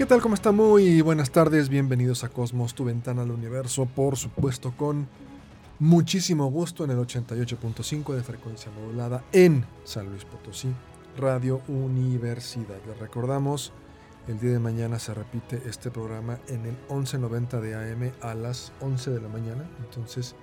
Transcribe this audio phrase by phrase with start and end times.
[0.00, 0.22] ¿Qué tal?
[0.22, 0.50] ¿Cómo está?
[0.50, 5.06] Muy buenas tardes, bienvenidos a Cosmos, tu ventana al universo, por supuesto con
[5.78, 10.72] muchísimo gusto en el 88.5 de frecuencia modulada en San Luis Potosí,
[11.18, 12.78] Radio Universidad.
[12.86, 13.74] Les recordamos,
[14.26, 18.72] el día de mañana se repite este programa en el 11.90 de AM a las
[18.80, 20.34] 11 de la mañana, entonces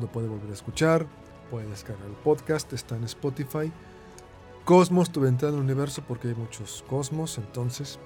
[0.00, 1.06] lo puede volver a escuchar,
[1.50, 3.70] puede descargar el podcast, está en Spotify.
[4.64, 8.00] Cosmos, tu ventana al universo, porque hay muchos cosmos, entonces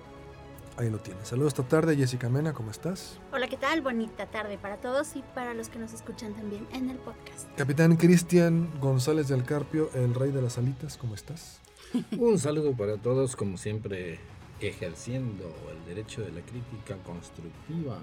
[0.81, 1.29] Ahí lo tienes.
[1.29, 3.21] Saludos esta tarde, Jessica Mena, ¿cómo estás?
[3.35, 3.83] Hola, ¿qué tal?
[3.83, 7.55] Bonita tarde para todos y para los que nos escuchan también en el podcast.
[7.55, 11.61] Capitán Cristian González del Carpio, el rey de las alitas, ¿cómo estás?
[12.19, 14.21] Un saludo para todos, como siempre,
[14.59, 17.99] ejerciendo el derecho de la crítica constructiva.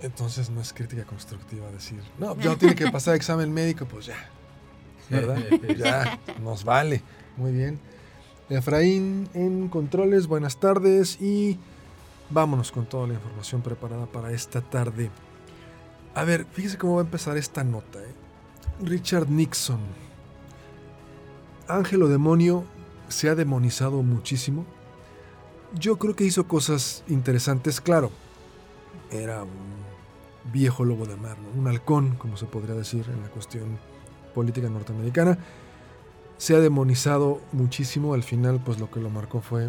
[0.00, 4.30] Entonces no es crítica constructiva decir, no, ya tiene que pasar examen médico, pues ya.
[5.10, 5.36] ¿Verdad?
[5.76, 7.02] ya, nos vale.
[7.36, 7.78] Muy bien.
[8.48, 11.58] Efraín en controles, buenas tardes y
[12.30, 15.10] Vámonos con toda la información preparada para esta tarde.
[16.14, 18.00] A ver, fíjese cómo va a empezar esta nota.
[18.00, 18.14] ¿eh?
[18.82, 19.80] Richard Nixon.
[21.68, 22.64] Ángelo Demonio
[23.08, 24.64] se ha demonizado muchísimo.
[25.78, 28.10] Yo creo que hizo cosas interesantes, claro.
[29.10, 33.78] Era un viejo lobo de mar, un halcón, como se podría decir en la cuestión
[34.34, 35.38] política norteamericana.
[36.36, 38.14] Se ha demonizado muchísimo.
[38.14, 39.68] Al final, pues lo que lo marcó fue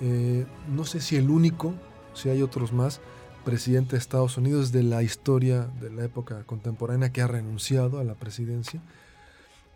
[0.00, 1.74] eh, no sé si el único,
[2.14, 3.00] si hay otros más,
[3.44, 8.04] presidente de Estados Unidos de la historia de la época contemporánea que ha renunciado a
[8.04, 8.82] la presidencia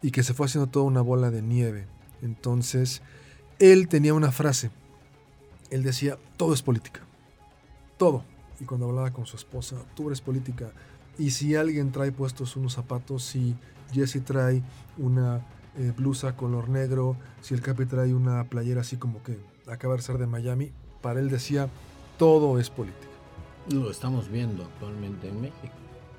[0.03, 1.87] y que se fue haciendo toda una bola de nieve.
[2.21, 3.03] Entonces,
[3.59, 4.71] él tenía una frase.
[5.71, 7.01] Él decía, todo es política.
[7.97, 8.25] Todo.
[8.61, 10.73] Y cuando hablaba con su esposa, tú eres política.
[11.19, 13.57] Y si alguien trae puestos unos zapatos, si
[13.93, 14.63] Jesse trae
[14.99, 15.47] una
[15.79, 20.03] eh, blusa color negro, si el Capi trae una playera así como que acaba de
[20.03, 21.69] ser de Miami, para él decía,
[22.19, 23.13] todo es política.
[23.71, 25.75] Lo estamos viendo actualmente en México.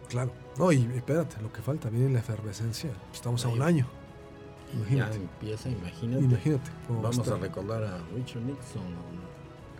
[0.10, 0.32] Claro.
[0.58, 2.92] No, y espérate, lo que falta, viene la efervescencia.
[3.14, 3.88] Estamos a un año.
[4.74, 5.18] Imagínate.
[5.18, 6.24] Ya empieza, imagínate.
[6.24, 6.72] Imagínate.
[6.90, 8.84] Vamos a, recordar a Richard Nixon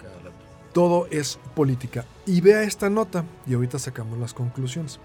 [0.02, 0.32] cada rato.
[0.74, 2.06] Todo es política.
[2.26, 5.00] Y vea esta nota, y ahorita sacamos las conclusiones.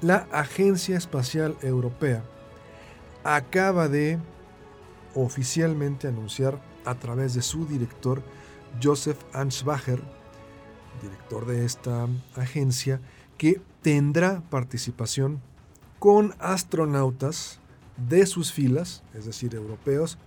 [0.00, 2.22] La Agencia Espacial Europea
[3.24, 4.18] acaba de
[5.14, 8.22] oficialmente anunciar a través de su director
[8.82, 10.00] Joseph Ansbacher,
[11.02, 13.00] director de esta agencia,
[13.36, 15.40] que tendrá participación
[15.98, 17.60] con astronautas
[18.08, 20.18] de sus filas, es decir, europeos,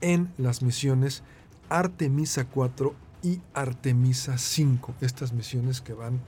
[0.00, 1.22] en las misiones
[1.68, 6.20] Artemisa 4 y Artemisa 5, estas misiones que van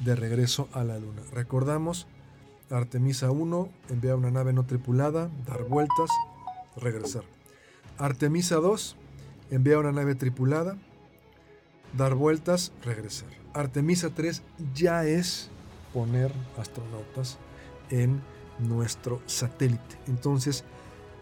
[0.00, 1.22] de regreso a la Luna.
[1.32, 2.06] Recordamos,
[2.70, 6.10] Artemisa 1 envía una nave no tripulada, dar vueltas,
[6.76, 7.24] regresar.
[8.00, 8.96] Artemisa 2
[9.50, 10.78] envía una nave tripulada,
[11.96, 13.28] dar vueltas, regresar.
[13.52, 14.42] Artemisa 3
[14.74, 15.50] ya es
[15.92, 17.36] poner astronautas
[17.90, 18.22] en
[18.58, 19.98] nuestro satélite.
[20.06, 20.64] Entonces,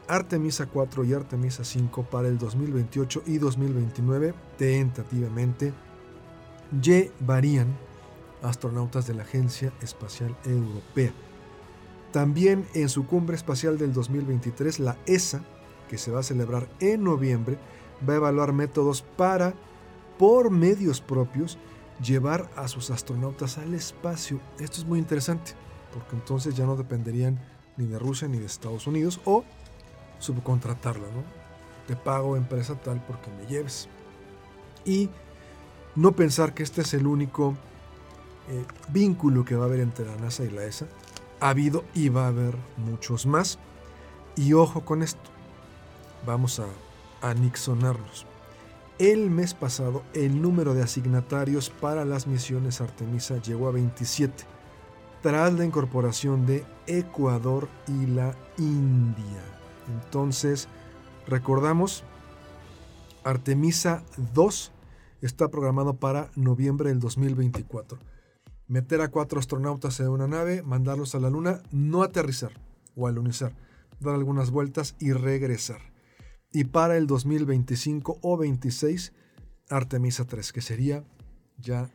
[0.07, 5.73] Artemisa 4 y Artemisa 5 para el 2028 y 2029 tentativamente
[6.81, 7.77] llevarían
[8.41, 11.13] astronautas de la Agencia Espacial Europea.
[12.13, 15.43] También en su cumbre espacial del 2023, la ESA
[15.89, 17.59] que se va a celebrar en noviembre,
[18.09, 19.55] va a evaluar métodos para,
[20.19, 21.59] por medios propios,
[22.03, 24.41] llevar a sus astronautas al espacio.
[24.61, 25.53] Esto es muy interesante,
[25.93, 27.41] porque entonces ya no dependerían
[27.77, 29.45] ni de Rusia ni de Estados Unidos o
[30.19, 31.23] subcontratarla, ¿no?
[31.87, 33.89] Te pago empresa tal porque me lleves.
[34.85, 35.11] Y
[35.97, 37.57] no pensar que este es el único
[38.49, 40.87] eh, vínculo que va a haber entre la NASA y la ESA.
[41.41, 43.59] Ha habido y va a haber muchos más.
[44.37, 45.38] Y ojo con esto
[46.27, 46.67] vamos a
[47.21, 48.27] anixonarlos.
[48.99, 54.45] El mes pasado, el número de asignatarios para las misiones Artemisa llegó a 27,
[55.23, 59.43] tras la incorporación de Ecuador y la India.
[59.89, 60.69] Entonces,
[61.27, 62.03] recordamos,
[63.25, 64.03] Artemisa
[64.35, 64.73] 2
[65.23, 67.99] está programado para noviembre del 2024.
[68.67, 72.53] meter a cuatro astronautas en una nave, mandarlos a la Luna, no aterrizar
[72.97, 73.53] o alunizar,
[73.99, 75.81] dar algunas vueltas y regresar.
[76.53, 79.13] Y para el 2025 o 26,
[79.69, 81.05] Artemisa 3, que sería
[81.59, 81.91] ya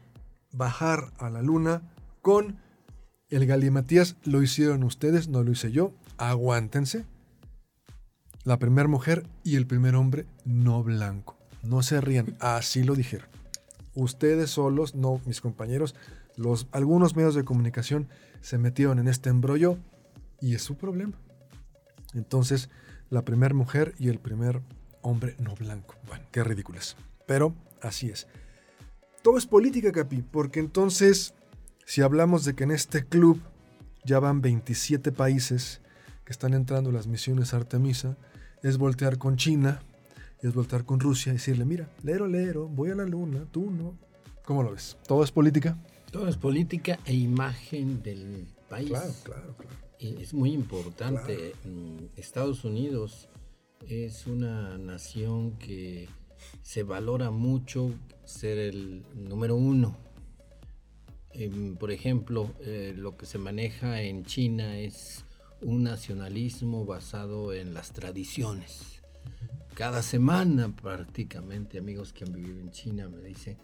[0.52, 1.82] bajar a la Luna
[2.22, 2.60] con
[3.30, 4.16] el Galimatías.
[4.24, 5.94] Lo hicieron ustedes, no lo hice yo.
[6.18, 7.06] Aguántense.
[8.44, 11.38] La primera mujer y el primer hombre no blanco.
[11.64, 13.28] No se rían, así lo dijeron.
[13.96, 15.96] Ustedes solos, no mis compañeros,
[16.36, 18.10] los, algunos medios de comunicación
[18.42, 19.78] se metieron en este embrollo
[20.42, 21.14] y es su problema.
[22.14, 22.70] Entonces,
[23.10, 24.62] la primera mujer y el primer
[25.02, 25.96] hombre no blanco.
[26.08, 26.96] Bueno, qué ridículas.
[27.26, 28.28] Pero así es.
[29.22, 31.34] Todo es política, Capi, porque entonces,
[31.86, 33.42] si hablamos de que en este club
[34.04, 35.82] ya van 27 países
[36.26, 38.18] que están entrando las misiones Artemisa,
[38.62, 39.82] es voltear con China,
[40.42, 43.98] es voltear con Rusia y decirle, mira, lero, lero, voy a la luna, tú no.
[44.44, 44.98] ¿Cómo lo ves?
[45.08, 45.78] ¿Todo es política?
[46.12, 48.90] Todo es política e imagen del país.
[48.90, 49.76] Claro, claro, claro.
[50.04, 51.56] Y es muy importante.
[51.64, 53.30] Mm, Estados Unidos
[53.88, 56.10] es una nación que
[56.62, 57.90] se valora mucho
[58.26, 59.98] ser el número uno.
[61.32, 65.24] Em, por ejemplo, eh, lo que se maneja en China es
[65.62, 69.02] un nacionalismo basado en las tradiciones.
[69.74, 73.58] Cada semana prácticamente amigos que han vivido en China me dicen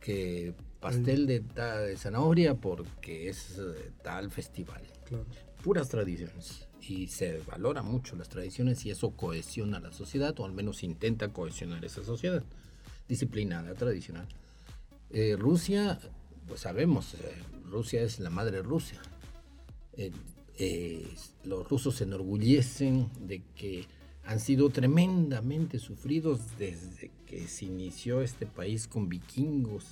[0.00, 4.82] que pastel de, de zanahoria porque es eh, tal festival.
[5.62, 6.68] Puras tradiciones.
[6.80, 11.32] Y se valora mucho las tradiciones y eso cohesiona la sociedad, o al menos intenta
[11.32, 12.42] cohesionar esa sociedad.
[13.08, 14.26] Disciplinada, tradicional.
[15.10, 15.98] Eh, Rusia,
[16.48, 17.18] pues sabemos, eh,
[17.70, 19.00] Rusia es la madre Rusia.
[21.44, 23.86] los rusos se enorgullecen de que
[24.24, 29.86] han sido tremendamente sufridos desde que se inició este país con vikingos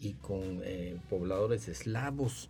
[0.00, 2.48] y con eh, pobladores eslavos.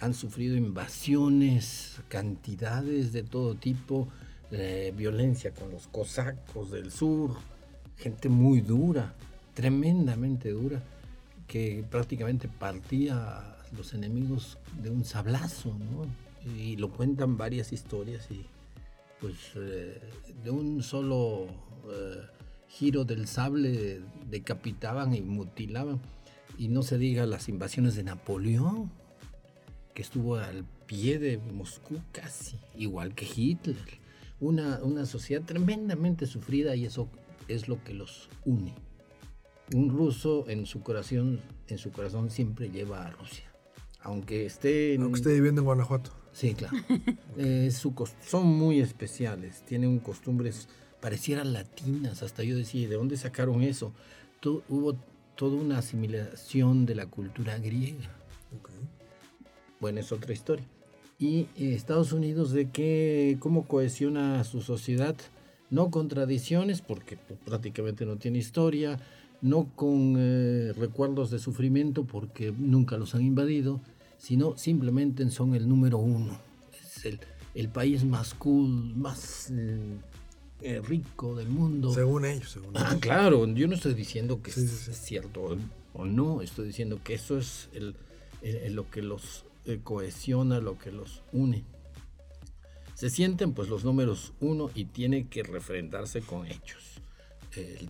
[0.00, 4.08] Han sufrido invasiones, cantidades de todo tipo,
[4.50, 7.32] eh, violencia con los cosacos del sur,
[7.96, 9.14] gente muy dura,
[9.54, 10.82] tremendamente dura,
[11.46, 16.06] que prácticamente partía a los enemigos de un sablazo, ¿no?
[16.56, 18.44] Y lo cuentan varias historias y
[19.20, 20.00] pues eh,
[20.42, 21.46] de un solo
[22.74, 26.00] giro del sable decapitaban y mutilaban.
[26.58, 28.90] Y no se diga las invasiones de Napoleón,
[29.94, 33.76] que estuvo al pie de Moscú casi, igual que Hitler.
[34.40, 37.08] Una, una sociedad tremendamente sufrida y eso
[37.48, 38.74] es lo que los une.
[39.72, 43.50] Un ruso en su corazón, en su corazón siempre lleva a Rusia.
[44.00, 46.10] Aunque esté, Aunque esté viviendo en Guanajuato.
[46.32, 46.76] Sí, claro.
[47.36, 47.92] Eh, su
[48.24, 50.68] son muy especiales, tienen costumbres
[51.00, 52.22] pareciera latinas.
[52.22, 53.92] Hasta yo decía, ¿de dónde sacaron eso?
[54.68, 54.94] hubo
[55.36, 58.10] toda una asimilación de la cultura griega.
[59.84, 60.64] Bueno, es otra historia.
[61.18, 65.14] Y eh, Estados Unidos, ¿de qué, cómo cohesiona su sociedad?
[65.68, 68.98] No con tradiciones, porque pues, prácticamente no tiene historia,
[69.42, 73.78] no con eh, recuerdos de sufrimiento, porque nunca los han invadido,
[74.16, 76.38] sino simplemente son el número uno.
[76.72, 77.20] Es el,
[77.54, 79.98] el país más cool, más eh,
[80.62, 81.92] eh, rico del mundo.
[81.92, 85.58] Según ellos, según ah, claro, yo no estoy diciendo que es cierto
[85.92, 87.94] o no, estoy diciendo que eso es el,
[88.74, 91.64] lo que los eh, cohesiona, lo que los une.
[92.94, 97.00] Se sienten pues los números uno y tiene que refrendarse con hechos.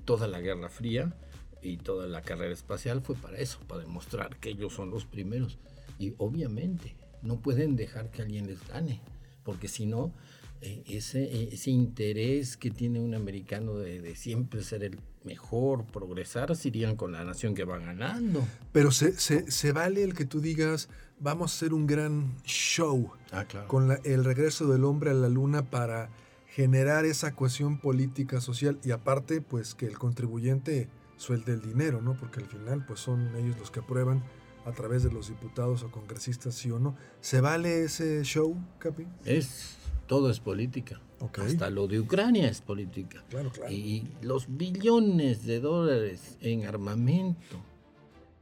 [0.04, 1.14] toda la Guerra Fría
[1.62, 5.58] y toda la carrera espacial fue para eso, para demostrar que ellos son los primeros.
[5.98, 9.00] Y obviamente no pueden dejar que alguien les gane,
[9.44, 10.12] porque si no,
[10.60, 16.68] eh, ese, ese interés que tiene un americano de, siempre ser el mejor, progresar, se
[16.68, 18.46] irían con la nación que va ganando.
[18.72, 20.88] Pero se, se, vale el que tú digas,
[21.18, 23.68] vamos a hacer un gran show ah, claro.
[23.68, 26.10] con el regreso del hombre a la luna para
[26.48, 32.16] generar esa cohesión política, social y aparte, pues que el contribuyente suelte el dinero, ¿no?
[32.16, 34.22] Porque al final, pues son ellos los que aprueban
[34.64, 36.96] a través de los diputados o congresistas, sí o no.
[37.20, 39.06] ¿Se vale ese show, Capi?
[39.24, 39.76] Es
[40.06, 41.00] todo es política.
[41.36, 43.24] Hasta lo de Ucrania es política.
[43.30, 43.72] Claro, claro.
[43.72, 47.56] Y los billones de dólares en armamento.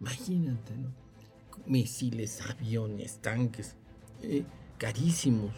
[0.00, 0.88] Imagínate, ¿no?
[1.66, 3.76] Misiles, aviones, tanques,
[4.22, 4.44] eh,
[4.78, 5.52] carísimos.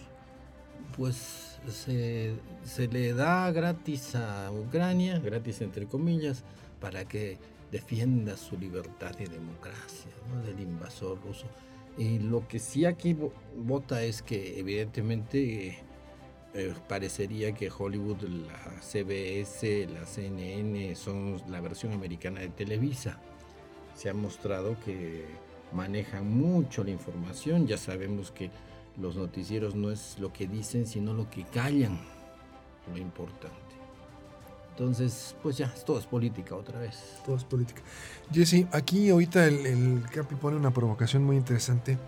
[0.97, 2.37] Pues se,
[2.93, 6.45] le da gratis a Ucrania, gratis entre comillas,
[6.81, 7.39] para que
[7.73, 10.13] defienda su libertad y democracia
[10.45, 11.47] del invasor ruso.
[11.97, 13.17] Y lo que sí aquí
[13.57, 15.83] vota es que evidentemente
[16.55, 23.19] eh, parecería que Hollywood, la CBS, la CNN son la versión americana de Televisa.
[23.95, 25.25] Se ha mostrado que
[25.73, 27.67] manejan mucho la información.
[27.67, 28.51] Ya sabemos que
[28.97, 32.01] los noticieros no es lo que dicen, sino lo que callan,
[32.93, 33.59] lo importante.
[34.71, 37.21] Entonces, pues ya, todo es política otra vez.
[37.25, 37.83] Todo es política.
[38.33, 41.99] Jesse, aquí ahorita el, el Capi pone una provocación muy interesante.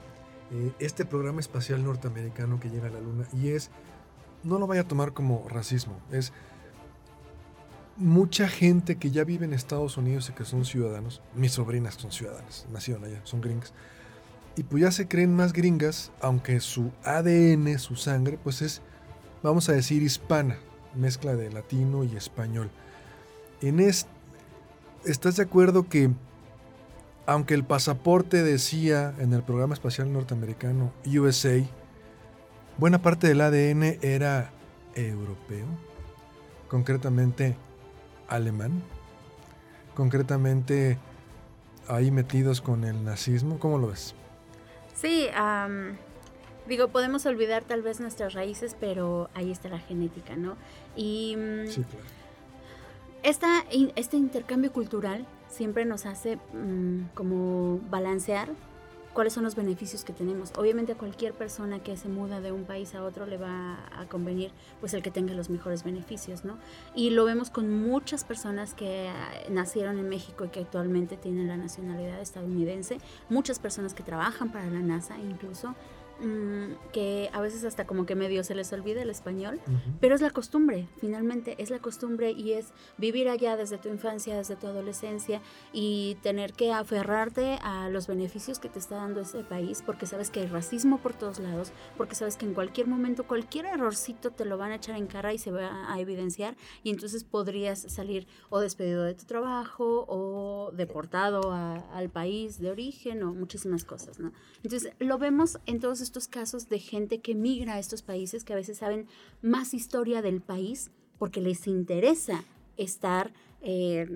[0.52, 3.70] Eh, este programa espacial norteamericano que llega a la Luna y es,
[4.42, 6.32] no lo vaya a tomar como racismo, es
[7.96, 12.12] mucha gente que ya vive en Estados Unidos y que son ciudadanos, mis sobrinas son
[12.12, 13.72] ciudadanas, nacieron allá, son gringas,
[14.56, 18.80] y pues ya se creen más gringas, aunque su ADN, su sangre, pues es,
[19.42, 20.56] vamos a decir, hispana,
[20.94, 22.70] mezcla de latino y español.
[23.60, 24.08] En este,
[25.06, 26.10] ¿Estás de acuerdo que,
[27.26, 31.62] aunque el pasaporte decía en el programa espacial norteamericano USA,
[32.78, 34.50] buena parte del ADN era
[34.94, 35.66] europeo,
[36.68, 37.56] concretamente
[38.28, 38.82] alemán,
[39.94, 40.98] concretamente
[41.88, 43.58] ahí metidos con el nazismo?
[43.58, 44.14] ¿Cómo lo ves?
[44.94, 45.28] Sí,
[46.66, 50.56] digo, podemos olvidar tal vez nuestras raíces, pero ahí está la genética, ¿no?
[50.96, 52.06] Y mm, Sí, claro.
[53.22, 53.64] esta,
[53.94, 58.48] este intercambio cultural siempre nos hace mm, como balancear
[59.16, 60.52] cuáles son los beneficios que tenemos.
[60.58, 64.04] Obviamente a cualquier persona que se muda de un país a otro le va a
[64.10, 66.58] convenir pues el que tenga los mejores beneficios, ¿no?
[66.94, 71.48] Y lo vemos con muchas personas que ah, nacieron en México y que actualmente tienen
[71.48, 72.98] la nacionalidad estadounidense,
[73.30, 75.74] muchas personas que trabajan para la NASA incluso,
[76.92, 79.96] que a veces hasta como que medio se les olvida el español, Ujú.
[80.00, 82.68] pero es la costumbre, finalmente es la costumbre y es
[82.98, 85.40] vivir allá desde tu infancia, desde tu adolescencia
[85.72, 90.30] y tener que aferrarte a los beneficios que te está dando ese país porque sabes
[90.30, 94.44] que hay racismo por todos lados, porque sabes que en cualquier momento cualquier errorcito te
[94.44, 98.26] lo van a echar en cara y se va a evidenciar y entonces podrías salir
[98.50, 104.18] o despedido de tu trabajo o deportado a- al país de origen o muchísimas cosas,
[104.18, 104.32] ¿no?
[104.62, 108.52] Entonces lo vemos en todos estos casos de gente que migra a estos países que
[108.52, 109.06] a veces saben
[109.42, 112.44] más historia del país porque les interesa
[112.76, 114.08] estar eh,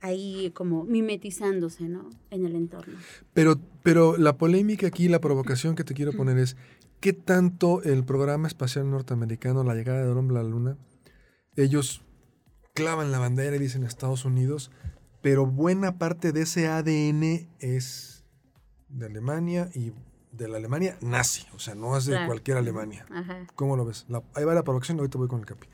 [0.00, 2.10] ahí como mimetizándose, ¿no?
[2.30, 2.94] En el entorno.
[3.32, 6.56] Pero, pero la polémica aquí, la provocación que te quiero poner es,
[7.00, 10.78] ¿qué tanto el programa espacial norteamericano, la llegada del hombre a la luna,
[11.56, 12.02] ellos
[12.74, 14.70] clavan la bandera y dicen Estados Unidos,
[15.22, 18.24] pero buena parte de ese ADN es
[18.88, 19.92] de Alemania y
[20.36, 22.26] de la Alemania nazi, o sea, no es de Claro.
[22.28, 23.04] cualquier Alemania.
[23.10, 23.46] Ajá.
[23.54, 24.04] ¿Cómo lo ves?
[24.08, 25.66] La- ahí va la provocación, ahorita voy con el capi.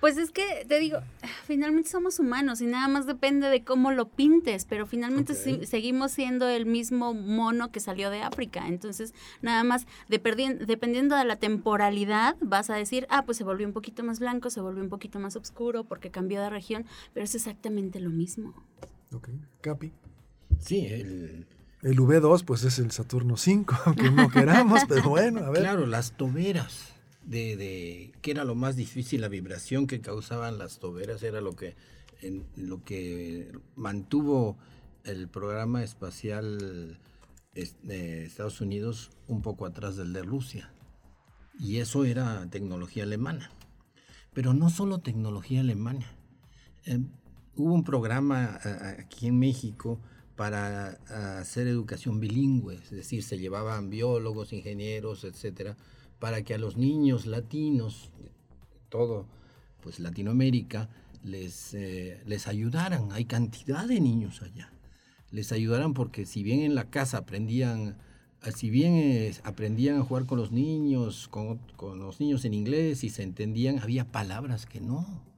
[0.00, 0.98] Pues es que te digo,
[1.46, 6.46] finalmente somos humanos y nada más depende de cómo lo pintes, pero finalmente seguimos siendo
[6.46, 8.66] el mismo mono que salió de África.
[8.68, 13.72] Entonces, nada más dependiendo de la temporalidad, vas a decir, ah, pues se volvió un
[13.72, 17.34] poquito más blanco, se volvió un poquito más oscuro porque cambió de región, pero es
[17.34, 18.52] exactamente lo mismo.
[19.14, 19.30] Ok,
[19.62, 19.92] Capi.
[20.58, 21.46] Sí, el,
[21.84, 25.60] El V2, pues es el Saturno 5, aunque no queramos, pero bueno, a ver.
[25.62, 26.88] claro, las toberas,
[27.24, 31.54] de, de que era lo más difícil, la vibración que causaban las toberas era lo
[31.54, 31.76] que,
[32.56, 34.56] lo que mantuvo
[35.04, 36.98] el programa espacial
[37.54, 40.70] es- de Estados Unidos un poco atrás del de Rusia.
[41.58, 43.50] Y eso era tecnología alemana.
[44.32, 46.06] Pero no solo tecnología alemana.
[46.86, 46.98] Eh,
[47.56, 50.00] hubo un programa a- aquí en México
[50.36, 55.76] para a, hacer educación bilingüe, es decir, se llevaban biólogos, ingenieros, etcétera,
[56.18, 58.10] para que a los niños latinos,
[58.88, 59.26] todo,
[59.80, 60.88] pues Latinoamérica,
[61.22, 63.12] les, eh, les ayudaran.
[63.12, 64.72] Hay cantidad de niños allá.
[65.30, 67.98] Les ayudaran porque si bien en la casa aprendían,
[68.44, 72.54] eh, si bien eh, aprendían a jugar con los niños, con, con los niños en
[72.54, 75.33] inglés y se entendían, había palabras que no.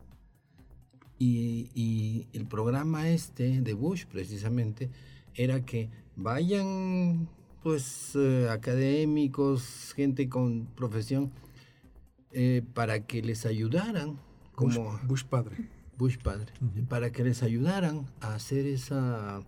[1.19, 4.91] Y, y el programa este de Bush precisamente
[5.35, 7.29] era que vayan
[7.63, 11.33] pues eh, académicos, gente con profesión,
[12.31, 14.21] eh, para que les ayudaran,
[14.55, 15.69] como Bush padre.
[15.99, 16.53] Bush padre,
[16.89, 19.43] para que les ayudaran a hacer esa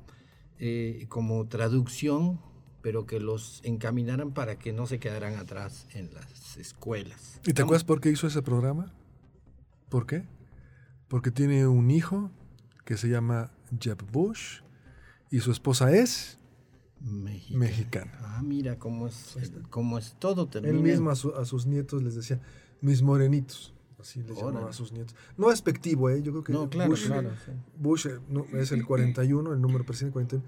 [0.59, 2.41] eh, como traducción,
[2.83, 7.41] pero que los encaminaran para que no se quedaran atrás en las escuelas.
[7.47, 8.93] ¿Y te acuerdas por qué hizo ese programa?
[9.89, 10.25] ¿Por qué?
[11.09, 12.31] Porque tiene un hijo
[12.85, 13.51] que se llama
[13.81, 14.61] Jeb Bush
[15.31, 16.39] y su esposa es
[17.01, 17.59] Mexicana.
[17.59, 18.13] mexicana.
[18.23, 19.37] Ah, mira cómo es,
[19.71, 20.75] cómo es todo termina.
[20.77, 22.41] Él mismo a, su- a sus nietos les decía,
[22.81, 23.75] mis morenitos.
[24.01, 24.71] Así les llamaba Órale.
[24.71, 25.15] a sus nietos.
[25.37, 26.23] No despectivo, ¿eh?
[26.23, 27.31] Yo creo que No, claro, Bush, claro.
[27.45, 27.53] sí.
[27.79, 30.45] Bush eh, no, es el 41, el número presidente 41.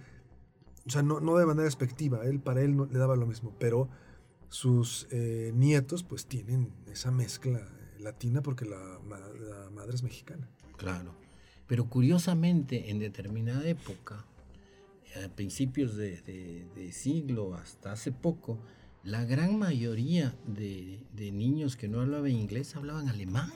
[0.86, 2.24] O sea, no, no de manera despectiva.
[2.24, 3.52] Él, para él no, le daba lo mismo.
[3.58, 3.88] Pero
[4.48, 7.60] sus eh, nietos pues tienen esa mezcla
[8.00, 10.49] latina porque la, la madre es mexicana.
[10.76, 11.14] Claro.
[11.66, 14.26] Pero curiosamente, en determinada época,
[15.25, 16.21] a principios de,
[16.75, 18.59] de, siglo, hasta hace poco,
[19.04, 23.50] la gran mayoría de, de, niños que no hablaban inglés hablaban alemán.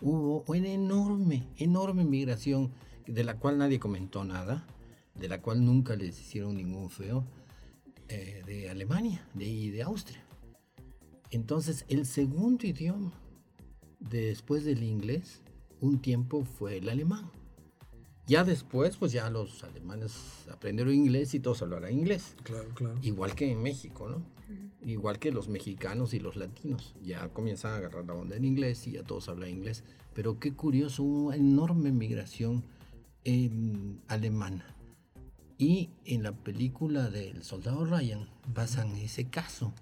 [0.00, 2.72] Hubo una enorme, enorme migración
[3.06, 4.66] de la cual nadie comentó nada,
[5.14, 7.24] de la cual nunca les hicieron ningún feo,
[8.08, 10.24] eh, de Alemania de, y de Austria.
[11.30, 13.12] Entonces, el segundo idioma
[14.00, 15.42] después del inglés,
[15.80, 17.30] un tiempo fue el alemán.
[18.26, 22.36] Ya después, pues ya los alemanes aprendieron inglés y todos hablaron inglés.
[22.42, 22.98] Claro, claro.
[23.00, 24.22] Igual que en México, ¿no?
[24.84, 26.94] Igual que los mexicanos y los latinos.
[27.02, 29.82] Ya comienzan a agarrar la onda en inglés y ya todos hablan inglés.
[30.12, 32.64] Pero qué curioso, una enorme migración
[34.08, 34.74] alemana.
[35.56, 39.72] Y en la película del Soldado Ryan pasan ese caso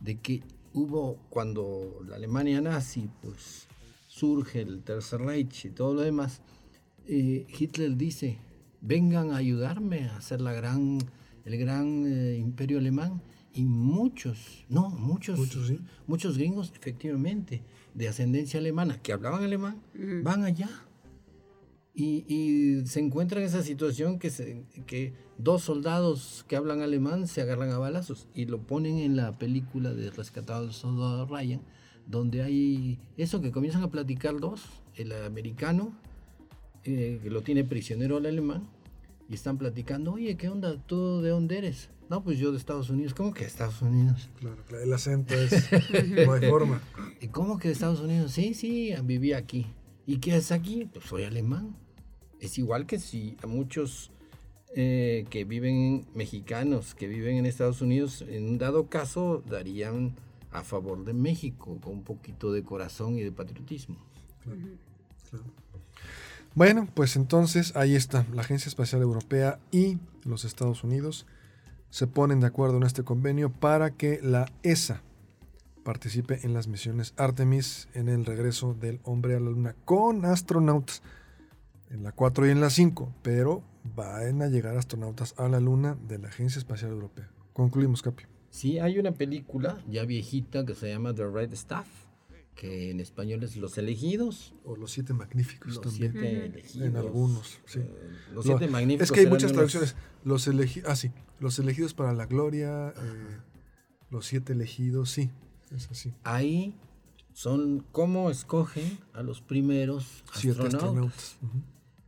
[0.00, 0.42] de que
[0.74, 3.66] hubo cuando la Alemania nazi, pues
[4.06, 6.40] surge el Tercer Reich y todo lo demás,
[7.06, 8.38] eh, Hitler dice,
[8.80, 10.98] vengan a ayudarme a hacer la gran,
[11.44, 13.22] el gran eh, imperio alemán.
[13.54, 15.38] Y muchos, no, muchos,
[16.06, 17.62] muchos, gringos, efectivamente,
[17.92, 19.82] de ascendencia alemana, que hablaban alemán,
[20.22, 20.70] van allá.
[21.94, 27.42] Y, se encuentra en esa situación que, se, que dos soldados que hablan alemán se
[27.42, 31.60] agarran a balazos y lo ponen en la película de Rescatado del Soldado Ryan,
[32.06, 34.62] donde hay eso que comienzan a platicar dos,
[34.94, 35.94] el americano,
[36.84, 38.68] eh, que lo tiene prisionero el alemán,
[39.28, 40.76] y están platicando, oye, ¿qué onda?
[40.86, 41.90] ¿Tú de dónde eres?
[42.10, 43.14] No, pues yo de Estados Unidos.
[43.14, 44.28] ¿Cómo que de Estados Unidos?
[44.38, 45.70] Claro, el acento es,
[46.26, 46.82] no hay forma.
[47.20, 48.32] ¿Y cómo que de Estados Unidos?
[48.32, 49.66] Sí, sí, viví aquí.
[50.06, 50.90] ¿Y qué es aquí?
[50.92, 51.74] Pues soy alemán.
[52.42, 54.10] Es igual que si a muchos
[54.74, 60.16] eh, que viven mexicanos, que viven en Estados Unidos, en un dado caso darían
[60.50, 63.96] a favor de México, con un poquito de corazón y de patriotismo.
[66.56, 71.26] Bueno, pues entonces ahí está, la Agencia Espacial Europea y los Estados Unidos
[71.90, 75.00] se ponen de acuerdo en este convenio para que la ESA
[75.84, 81.02] participe en las misiones Artemis en el regreso del hombre a la luna con astronautas
[81.92, 83.62] en la 4 y en la 5, pero
[83.94, 87.30] van a llegar astronautas a la luna de la Agencia Espacial Europea.
[87.52, 88.24] Concluimos, Capi.
[88.50, 91.86] Sí, hay una película ya viejita que se llama The Red Staff,
[92.54, 94.54] que en español es Los Elegidos.
[94.64, 96.12] O Los Siete Magníficos los también.
[96.12, 96.88] Siete elegidos.
[96.88, 97.80] En algunos, sí.
[97.80, 97.90] Eh,
[98.32, 99.10] los Siete Magníficos.
[99.10, 99.96] Es que hay muchas traducciones.
[100.24, 101.10] Los elegidos, ah, sí.
[101.40, 103.40] Los Elegidos para la Gloria, eh,
[104.10, 105.30] Los Siete Elegidos, sí.
[105.74, 106.14] Es así.
[106.22, 106.74] Ahí
[107.32, 110.74] son cómo escogen a los primeros astronautas.
[110.74, 111.38] astronautas.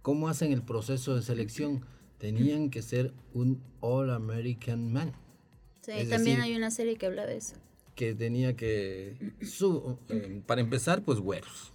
[0.04, 1.82] ¿Cómo hacen el proceso de selección?
[2.18, 5.14] Tenían que ser un All American Man.
[5.80, 7.54] Sí, también hay una serie que habla de eso.
[7.94, 9.16] Que tenía que,
[10.10, 11.72] eh, para empezar, pues güeros.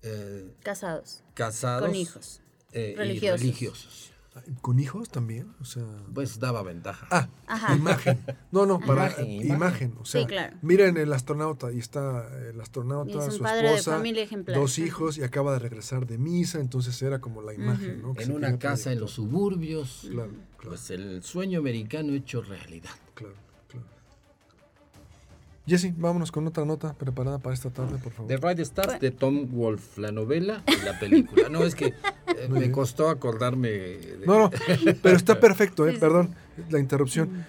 [0.00, 1.22] Eh, casados.
[1.34, 1.86] Casados.
[1.86, 2.40] Con hijos.
[2.72, 4.12] Eh, religiosos.
[4.60, 5.54] ¿Con hijos también?
[5.60, 5.84] O sea...
[6.14, 7.06] Pues daba ventaja.
[7.10, 8.24] Ah, imagen.
[8.50, 9.94] No, no, para imagen.
[10.00, 10.26] O sea,
[10.62, 14.02] miren el astronauta y está el astronauta, su esposa,
[14.54, 18.14] dos hijos y acaba de regresar de misa, entonces era como la imagen, ¿no?
[18.16, 20.06] en una casa en los suburbios.
[20.10, 20.70] Claro, claro.
[20.70, 22.90] Pues el sueño americano hecho realidad.
[23.14, 23.45] Claro.
[25.66, 28.28] Jesse, vámonos con otra nota preparada para esta tarde, por favor.
[28.28, 31.48] The Right Stuff de Tom Wolfe, la novela y la película.
[31.48, 33.70] No, es que eh, me costó acordarme.
[33.70, 34.22] De...
[34.24, 34.50] No, no,
[35.02, 36.36] pero está perfecto, eh, perdón,
[36.70, 37.44] la interrupción.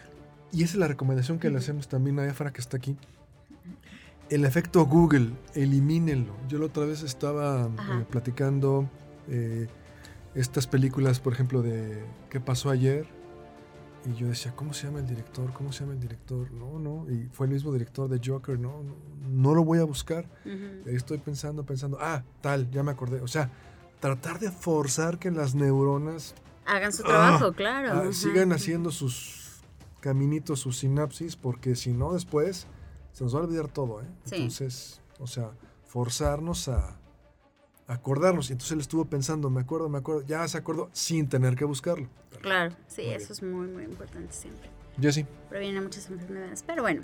[0.51, 2.95] Y esa es la recomendación que le hacemos también a Efra, que está aquí.
[4.29, 6.33] El efecto Google, elimínenlo.
[6.49, 8.89] Yo la otra vez estaba eh, platicando
[10.33, 13.05] estas películas, por ejemplo, de ¿Qué pasó ayer?
[14.07, 15.51] Y yo decía, ¿cómo se llama el director?
[15.51, 16.49] ¿Cómo se llama el director?
[16.51, 17.11] No, no.
[17.11, 18.81] Y fue el mismo director de Joker, no,
[19.29, 20.25] no, lo voy a buscar.
[20.85, 23.19] estoy pensando, pensando, ah, tal, ya me acordé.
[23.19, 23.51] O sea,
[23.99, 26.35] tratar de forzar que las neuronas...
[26.65, 27.91] Hagan su trabajo, ah, claro.
[27.91, 29.61] Ah, sigan haciendo sus
[29.99, 32.65] caminitos, sus sinapsis, porque si no, después
[33.11, 34.07] se nos va a olvidar todo, ¿eh?
[34.31, 35.51] Entonces, o sea,
[35.85, 36.97] forzarnos a
[37.87, 38.49] acordarnos.
[38.49, 41.65] Y entonces él estuvo pensando, me acuerdo, me acuerdo, ya se acordó sin tener que
[41.65, 42.07] buscarlo.
[42.41, 44.69] Claro, sí, eso es muy, muy importante siempre.
[45.11, 45.25] sí.
[45.49, 46.63] Previene muchas enfermedades.
[46.65, 47.03] Pero bueno,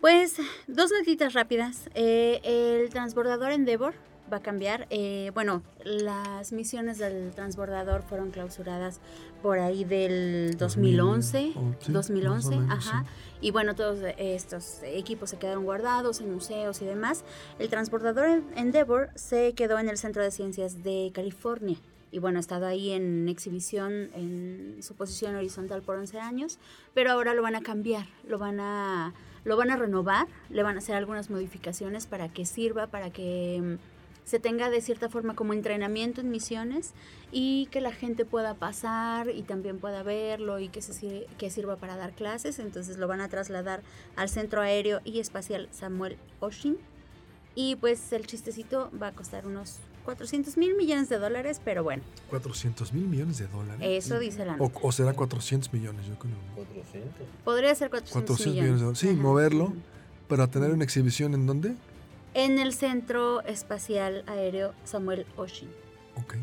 [0.00, 1.88] pues dos notitas rápidas.
[1.94, 3.94] Eh, el transbordador Endeavor
[4.32, 4.86] va a cambiar.
[4.90, 9.00] Eh, bueno, las misiones del transbordador fueron clausuradas
[9.42, 11.52] por ahí del 2011.
[11.88, 13.04] 2011, ajá.
[13.40, 17.24] Y bueno, todos estos equipos se quedaron guardados en museos y demás.
[17.58, 21.78] El transbordador Endeavour se quedó en el Centro de Ciencias de California.
[22.10, 26.58] Y bueno, ha estado ahí en exhibición en su posición horizontal por 11 años,
[26.94, 29.12] pero ahora lo van a cambiar, lo van a,
[29.44, 33.78] lo van a renovar, le van a hacer algunas modificaciones para que sirva, para que
[34.26, 36.94] se tenga de cierta forma como entrenamiento en misiones
[37.30, 41.76] y que la gente pueda pasar y también pueda verlo y que, se, que sirva
[41.76, 42.58] para dar clases.
[42.58, 43.82] Entonces lo van a trasladar
[44.16, 46.76] al Centro Aéreo y Espacial Samuel Oshin.
[47.54, 52.02] Y pues el chistecito va a costar unos 400 mil millones de dólares, pero bueno.
[52.30, 53.80] 400 mil millones de dólares.
[53.82, 54.78] Eso dice la nota.
[54.80, 56.34] O, será 400 millones, yo creo.
[56.54, 57.12] 400.
[57.44, 58.72] Podría ser 400, 400 millones.
[58.72, 58.98] de dólares.
[58.98, 59.72] Sí, moverlo
[60.28, 61.74] para tener una exhibición en dónde?
[62.34, 65.68] En el Centro Espacial Aéreo Samuel Oshin.
[66.16, 66.36] Ok.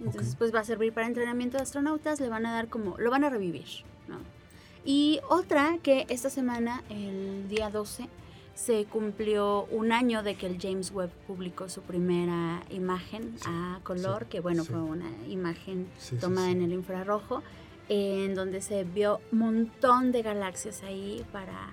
[0.00, 3.10] Entonces, pues va a servir para entrenamiento de astronautas, le van a dar como, lo
[3.10, 3.66] van a revivir,
[4.08, 4.16] ¿no?
[4.84, 8.08] Y otra que esta semana, el día 12,
[8.54, 14.26] se cumplió un año de que el James Webb publicó su primera imagen a color,
[14.26, 15.88] que bueno, fue una imagen
[16.20, 17.42] tomada en el infrarrojo,
[17.88, 21.70] en donde se vio un montón de galaxias ahí para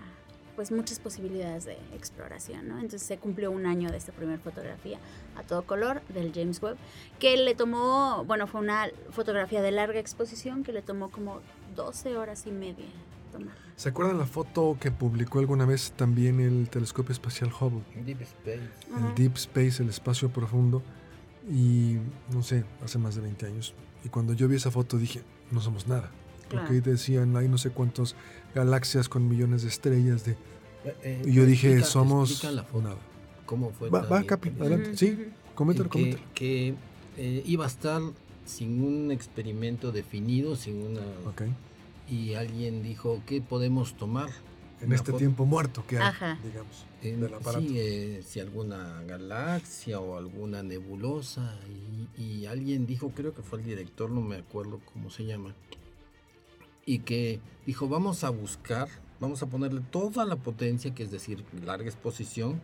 [0.55, 2.75] pues muchas posibilidades de exploración, ¿no?
[2.77, 4.97] Entonces se cumplió un año de esta primera fotografía
[5.35, 6.77] a todo color del James Webb,
[7.19, 11.41] que le tomó, bueno, fue una fotografía de larga exposición que le tomó como
[11.75, 12.87] 12 horas y media
[13.27, 13.55] tomar.
[13.75, 17.83] ¿Se acuerdan la foto que publicó alguna vez también el telescopio espacial Hubble?
[18.03, 18.59] Deep Space.
[18.95, 20.81] El Deep Space, el espacio profundo.
[21.47, 21.97] Y
[22.33, 23.75] no sé, hace más de 20 años.
[24.03, 26.09] Y cuando yo vi esa foto dije, no somos nada.
[26.49, 28.15] Porque ahí decían, hay no sé cuántos
[28.55, 30.25] galaxias con millones de estrellas.
[30.25, 30.31] De...
[30.31, 32.97] Eh, eh, y yo dije, somos la foto, nada.
[33.45, 33.89] ¿Cómo fue?
[33.89, 34.97] Va, va Capi, adelante.
[34.97, 36.73] Sí, coméntalo, que, Que
[37.17, 38.01] eh, iba a estar
[38.45, 41.01] sin un experimento definido, sin una...
[41.29, 41.53] Okay.
[42.09, 44.29] Y alguien dijo, ¿qué podemos tomar?
[44.79, 47.61] En este tiempo muerto que hay, digamos, del aparato.
[47.61, 51.59] Sí, si alguna galaxia o alguna nebulosa.
[52.15, 55.55] Y, y alguien dijo, creo que fue el director, no me acuerdo cómo se llama,
[56.87, 58.87] y que dijo, vamos a buscar,
[59.19, 62.61] vamos a ponerle toda la potencia, que es decir, larga exposición,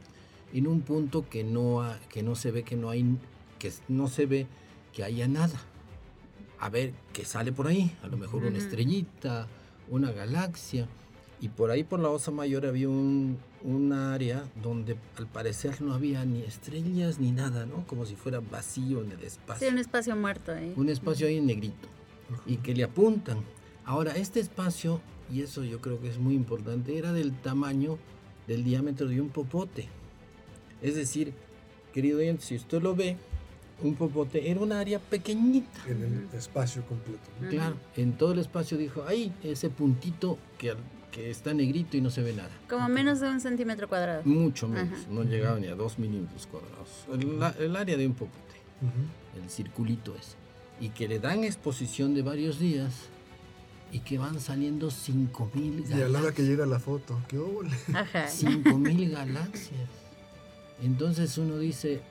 [0.54, 3.18] en un punto que no, que no se ve que no hay,
[3.60, 4.48] que no se ve
[4.94, 5.60] que haya nada.
[6.64, 9.48] A ver qué sale por ahí, a lo mejor una estrellita,
[9.90, 10.88] una galaxia.
[11.42, 15.94] Y por ahí por la Osa Mayor había un, un, área donde al parecer no
[15.94, 17.86] había ni estrellas ni nada, ¿no?
[17.86, 19.68] Como si fuera vacío en el espacio.
[19.68, 20.72] Sí, un espacio muerto ahí.
[20.78, 21.90] Un espacio ahí negrito.
[22.46, 23.40] Y que le apuntan.
[23.84, 27.98] Ahora, este espacio, y eso yo creo que es muy importante, era del tamaño
[28.48, 29.90] del diámetro de un popote.
[30.82, 31.34] Es decir,
[31.92, 33.18] querido oyente, si usted lo ve,
[33.82, 35.82] un popote era un área pequeñita.
[35.88, 37.24] En el espacio completo.
[37.50, 40.74] Claro, en todo el espacio dijo, ahí ese puntito que,
[41.12, 42.52] que está negrito y no se ve nada.
[42.70, 44.22] Como menos de un centímetro cuadrado.
[44.26, 47.06] Mucho menos, no llegaba ni a dos milímetros cuadrados.
[47.60, 48.56] El, área de un popote,
[49.42, 50.36] el circulito ese.
[50.80, 53.10] Y que le dan exposición de varios días
[53.92, 56.00] y que van saliendo 5000 galaxias.
[56.00, 57.70] Y a la hora que llega la foto, qué óvole.
[58.28, 59.90] 5000 galaxias.
[60.82, 62.02] Entonces uno dice,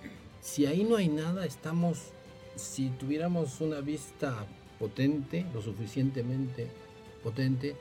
[0.43, 2.13] si ahí no hay nada, estamos,
[2.57, 4.45] si tuviéramos una vista
[4.79, 6.69] potente, lo suficientemente
[7.23, 7.77] potente,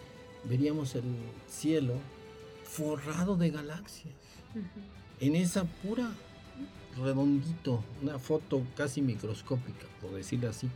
[0.45, 1.03] veríamos el
[1.49, 1.95] cielo
[2.63, 4.13] forrado de galaxias.
[5.19, 6.11] En esa pura
[6.97, 10.69] redondito, una foto casi microscópica, por decirlo así,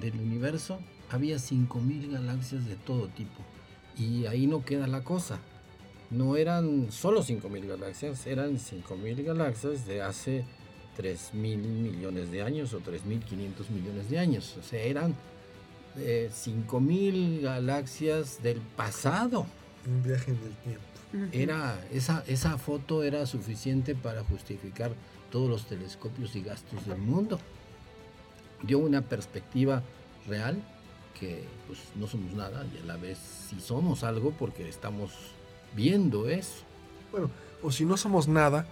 [0.00, 3.42] del universo, había 5.000 galaxias de todo tipo.
[3.96, 5.40] Y ahí no queda la cosa.
[6.10, 10.44] No eran solo 5.000 galaxias, eran 5.000 galaxias de hace
[11.00, 14.56] 3.000 millones de años o 3.500 millones de años.
[14.58, 15.14] O sea, eran
[15.96, 19.46] eh, 5.000 galaxias del pasado.
[19.86, 20.84] Un viaje en el tiempo.
[21.32, 24.92] Era, esa, esa foto era suficiente para justificar
[25.32, 27.40] todos los telescopios y gastos del mundo.
[28.62, 29.82] Dio una perspectiva
[30.28, 30.62] real
[31.18, 35.10] que pues no somos nada y a la vez si somos algo porque estamos
[35.74, 36.62] viendo eso.
[37.10, 37.30] Bueno,
[37.62, 38.66] o si no somos nada,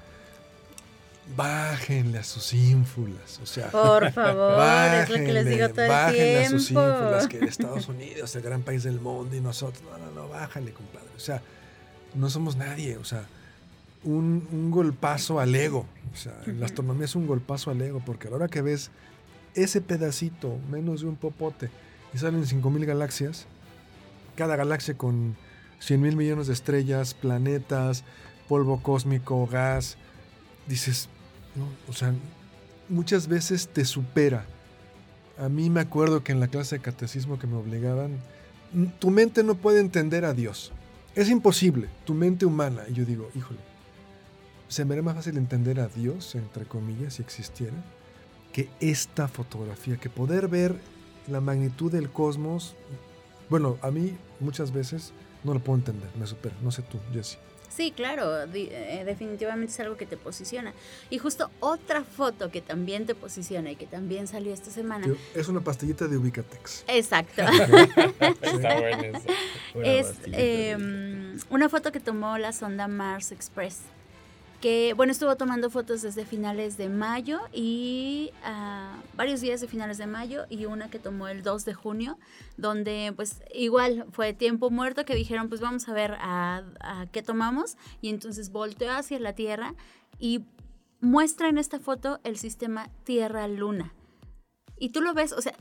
[1.37, 6.47] bájenle a sus ínfulas, o sea, por favor, es lo que les digo todo bájenle
[6.47, 10.11] a sus ínfulas, que Estados Unidos, el gran país del mundo y nosotros, no, no,
[10.13, 11.43] no, bájale, compadre, o sea,
[12.15, 13.25] no somos nadie, o sea,
[14.05, 18.29] un, un golpazo al ego, o sea, la astronomía es un golpazo al ego, porque
[18.29, 18.91] a la hora que ves
[19.55, 21.71] ese pedacito, menos de un popote,
[22.15, 23.47] y salen 5.000 galaxias,
[24.37, 25.37] cada galaxia con
[25.81, 28.05] 100.000 millones de estrellas, planetas,
[28.49, 29.97] polvo cósmico, gas.
[30.67, 31.09] Dices,
[31.89, 32.15] o sea,
[32.89, 34.47] muchas veces te supera.
[35.39, 38.19] A mí me acuerdo que en la clase de catecismo que me obligaban,
[38.99, 40.73] tu mente no puede entender a Dios.
[41.15, 42.83] Es imposible, tu mente humana.
[42.89, 43.61] Y yo digo, híjole,
[44.69, 47.77] se me haría más fácil entender a Dios, entre comillas, si existiera,
[48.53, 50.79] que esta fotografía, que poder ver
[51.27, 52.75] la magnitud del cosmos,
[53.49, 55.13] bueno, a mí muchas veces
[55.45, 56.55] no lo puedo entender, me supera.
[56.63, 57.39] No sé tú, Jesse.
[57.69, 60.73] Sí, claro, eh, definitivamente es algo que te posiciona.
[61.11, 65.07] Y justo otra foto que también te posiciona y que también salió esta semana.
[65.35, 66.85] Es una pastillita de Ubicatex.
[66.89, 67.43] Exacto.
[68.41, 69.21] Está buena
[69.85, 73.81] Es em, una foto que tomó la sonda Mars Express
[74.61, 79.99] que bueno, estuvo tomando fotos desde finales de mayo y uh, varios días de finales
[79.99, 82.19] de mayo y una que tomó el 2 de junio,
[82.57, 87.23] donde pues igual fue tiempo muerto que dijeron pues vamos a ver a, a qué
[87.23, 89.75] tomamos y entonces volteó hacia la Tierra
[90.19, 90.45] y
[91.01, 93.93] muestra en esta foto el sistema Tierra-Luna.
[94.81, 95.55] Y tú lo ves, o sea,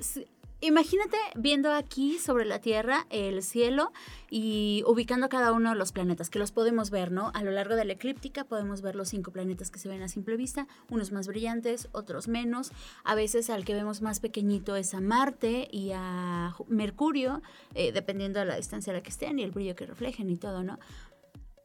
[0.59, 3.91] Imagínate viendo aquí sobre la Tierra el cielo
[4.31, 7.29] y ubicando cada uno de los planetas, que los podemos ver, ¿no?
[7.35, 10.07] A lo largo de la eclíptica podemos ver los cinco planetas que se ven a
[10.07, 12.71] simple vista, unos más brillantes, otros menos.
[13.03, 17.43] A veces al que vemos más pequeñito es a Marte y a Mercurio,
[17.75, 20.37] eh, dependiendo de la distancia a la que estén y el brillo que reflejen y
[20.37, 20.79] todo, ¿no?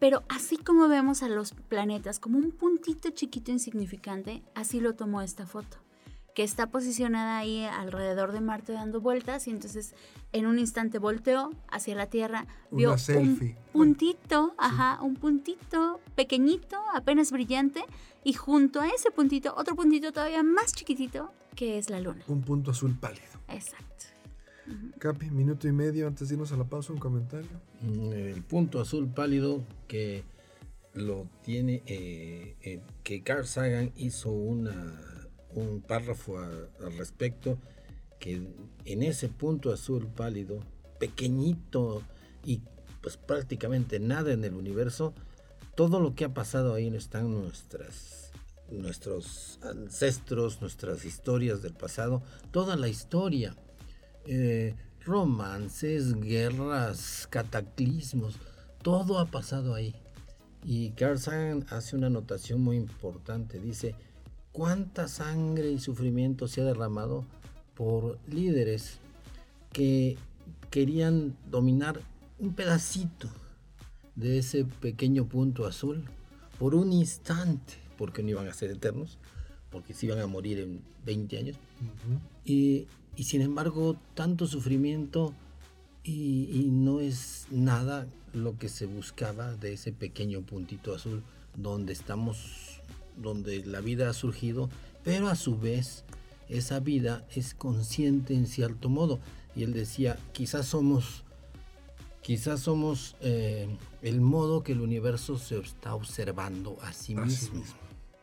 [0.01, 5.23] Pero así como vemos a los planetas como un puntito chiquito insignificante, así lo tomó
[5.23, 5.79] esta foto
[6.35, 9.95] que está posicionada ahí alrededor de Marte dando vueltas y entonces
[10.33, 17.31] en un instante volteó hacia la Tierra, vio un puntito, ajá, un puntito pequeñito, apenas
[17.31, 17.85] brillante
[18.25, 22.25] y junto a ese puntito otro puntito todavía más chiquitito que es la Luna.
[22.29, 23.27] Un punto azul pálido.
[23.49, 23.93] Exacto.
[24.99, 27.51] Capi, minuto y medio antes de irnos a la pausa, un comentario.
[27.83, 30.25] Mm, el punto azul pálido que
[30.95, 35.22] lo tiene, eh, eh, que Carl Sagan hizo una
[35.55, 37.59] un párrafo al respecto,
[38.19, 38.43] que
[38.85, 40.61] en ese punto azul pálido,
[40.99, 42.03] pequeñito
[42.45, 42.61] y
[43.01, 45.13] pues prácticamente nada en el universo,
[45.75, 48.31] todo lo que ha pasado ahí están nuestras,
[48.71, 53.57] nuestros ancestros, nuestras historias del pasado, toda la historia,
[54.27, 58.37] eh, romances, guerras, cataclismos,
[58.83, 59.95] todo ha pasado ahí.
[60.65, 63.97] Y Carl Sagan hace una anotación muy importante, dice,
[64.53, 67.25] cuánta sangre y sufrimiento se ha derramado
[67.75, 68.99] por líderes
[69.73, 70.17] que
[70.71, 72.01] querían dominar
[72.39, 73.29] un pedacito
[74.15, 76.05] de ese pequeño punto azul
[76.59, 79.19] por un instante, porque no iban a ser eternos,
[79.71, 81.57] porque se iban a morir en 20 años.
[82.45, 82.87] y,
[83.17, 85.35] sin embargo, tanto sufrimiento
[86.05, 91.23] y, y, no es nada lo que se buscaba de ese pequeño puntito azul
[91.57, 92.72] donde estamos
[93.17, 94.69] donde la vida ha surgido,
[95.05, 96.05] pero a su vez
[96.49, 99.21] esa vida es consciente en cierto modo.
[99.55, 101.25] Y él decía, quizás somos,
[102.23, 103.69] quizás somos eh,
[104.03, 107.63] el modo que el universo se está observando a sí mismo.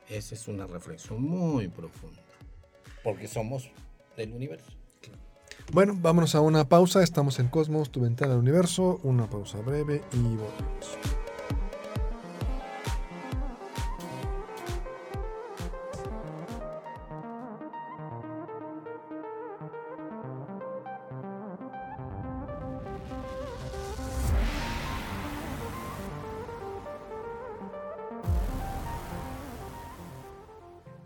[0.07, 2.19] Esa es una reflexión muy profunda,
[3.03, 3.69] porque somos
[4.17, 4.71] del universo.
[5.71, 7.03] Bueno, vámonos a una pausa.
[7.03, 8.99] Estamos en Cosmos, tu ventana al universo.
[9.03, 11.18] Una pausa breve y volvemos.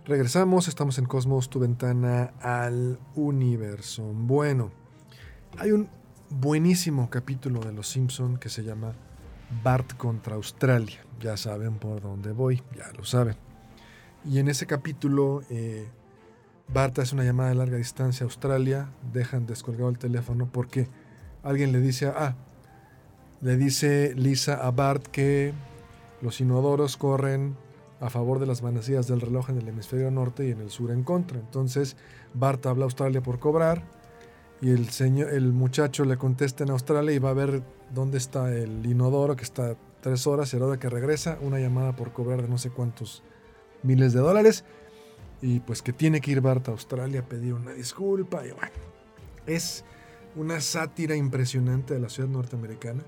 [0.06, 4.04] Regresamos, estamos en Cosmos, tu ventana al universo.
[4.04, 4.70] Bueno,
[5.58, 5.88] hay un
[6.30, 8.92] buenísimo capítulo de Los Simpson que se llama
[9.64, 11.00] Bart contra Australia.
[11.22, 13.38] Ya saben por dónde voy, ya lo saben.
[14.26, 15.88] Y en ese capítulo, eh,
[16.68, 20.90] Bart hace una llamada de larga distancia a Australia, dejan descolgado el teléfono porque
[21.44, 22.36] alguien le dice, ah,
[23.40, 25.54] le dice Lisa a Bart que
[26.22, 27.56] los inodoros corren
[28.00, 30.92] a favor de las manecillas del reloj en el hemisferio norte y en el sur
[30.92, 31.40] en contra.
[31.40, 31.96] Entonces
[32.34, 33.84] Bart habla a Australia por cobrar
[34.62, 38.54] y el, señor, el muchacho le contesta en Australia y va a ver dónde está
[38.54, 42.12] el inodoro que está tres horas y a la hora que regresa una llamada por
[42.12, 43.24] cobrar de no sé cuántos
[43.84, 44.64] miles de dólares
[45.42, 48.72] y pues que tiene que ir Bart a Australia a pedir una disculpa y bueno,
[49.46, 49.84] es
[50.36, 53.04] una sátira impresionante de la ciudad norteamericana.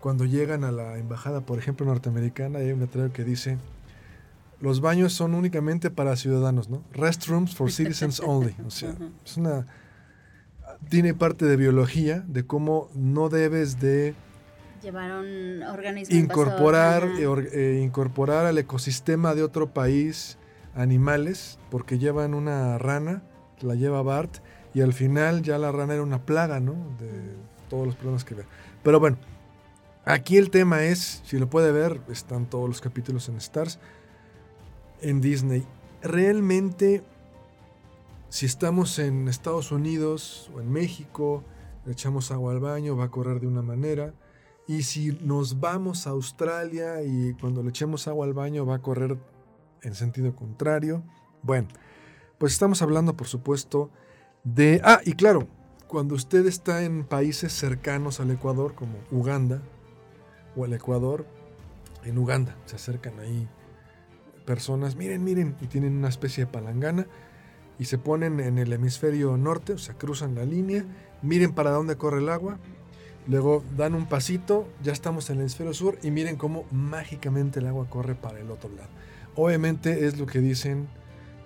[0.00, 3.58] Cuando llegan a la embajada, por ejemplo, norteamericana, hay un letrero que dice
[4.64, 6.82] los baños son únicamente para ciudadanos, ¿no?
[6.92, 8.56] Restrooms for citizens only.
[8.66, 9.66] O sea, es una.
[10.88, 14.14] Tiene parte de biología, de cómo no debes de.
[14.82, 16.16] Llevar un organismo.
[16.16, 20.38] Incorporar, eh, eh, incorporar al ecosistema de otro país
[20.74, 23.22] animales, porque llevan una rana,
[23.60, 24.38] la lleva Bart,
[24.72, 26.72] y al final ya la rana era una plaga, ¿no?
[26.98, 27.10] De
[27.68, 28.44] todos los problemas que ve.
[28.82, 29.18] Pero bueno,
[30.06, 33.78] aquí el tema es, si lo puede ver, están todos los capítulos en Stars
[35.04, 35.64] en Disney.
[36.02, 37.02] Realmente,
[38.28, 41.44] si estamos en Estados Unidos o en México,
[41.84, 44.14] le echamos agua al baño, va a correr de una manera.
[44.66, 48.82] Y si nos vamos a Australia y cuando le echemos agua al baño va a
[48.82, 49.18] correr
[49.82, 51.02] en sentido contrario.
[51.42, 51.68] Bueno,
[52.38, 53.90] pues estamos hablando, por supuesto,
[54.42, 54.80] de...
[54.82, 55.46] Ah, y claro,
[55.86, 59.60] cuando usted está en países cercanos al Ecuador, como Uganda
[60.56, 61.26] o el Ecuador,
[62.04, 63.46] en Uganda se acercan ahí
[64.44, 67.06] personas, miren, miren, y tienen una especie de palangana
[67.78, 70.84] y se ponen en el hemisferio norte, o sea, cruzan la línea,
[71.22, 72.58] miren para dónde corre el agua,
[73.26, 77.66] luego dan un pasito, ya estamos en el hemisferio sur y miren cómo mágicamente el
[77.66, 78.90] agua corre para el otro lado.
[79.34, 80.86] Obviamente es lo que dicen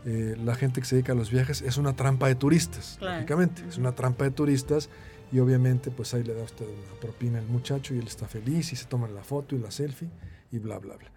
[0.04, 3.62] eh, la gente que se dedica a los viajes, es una trampa de turistas, lógicamente,
[3.68, 4.90] es una trampa de turistas
[5.32, 8.72] y obviamente pues ahí le da usted una propina al muchacho y él está feliz
[8.72, 10.08] y se toman la foto y la selfie
[10.50, 11.10] y bla, bla, bla.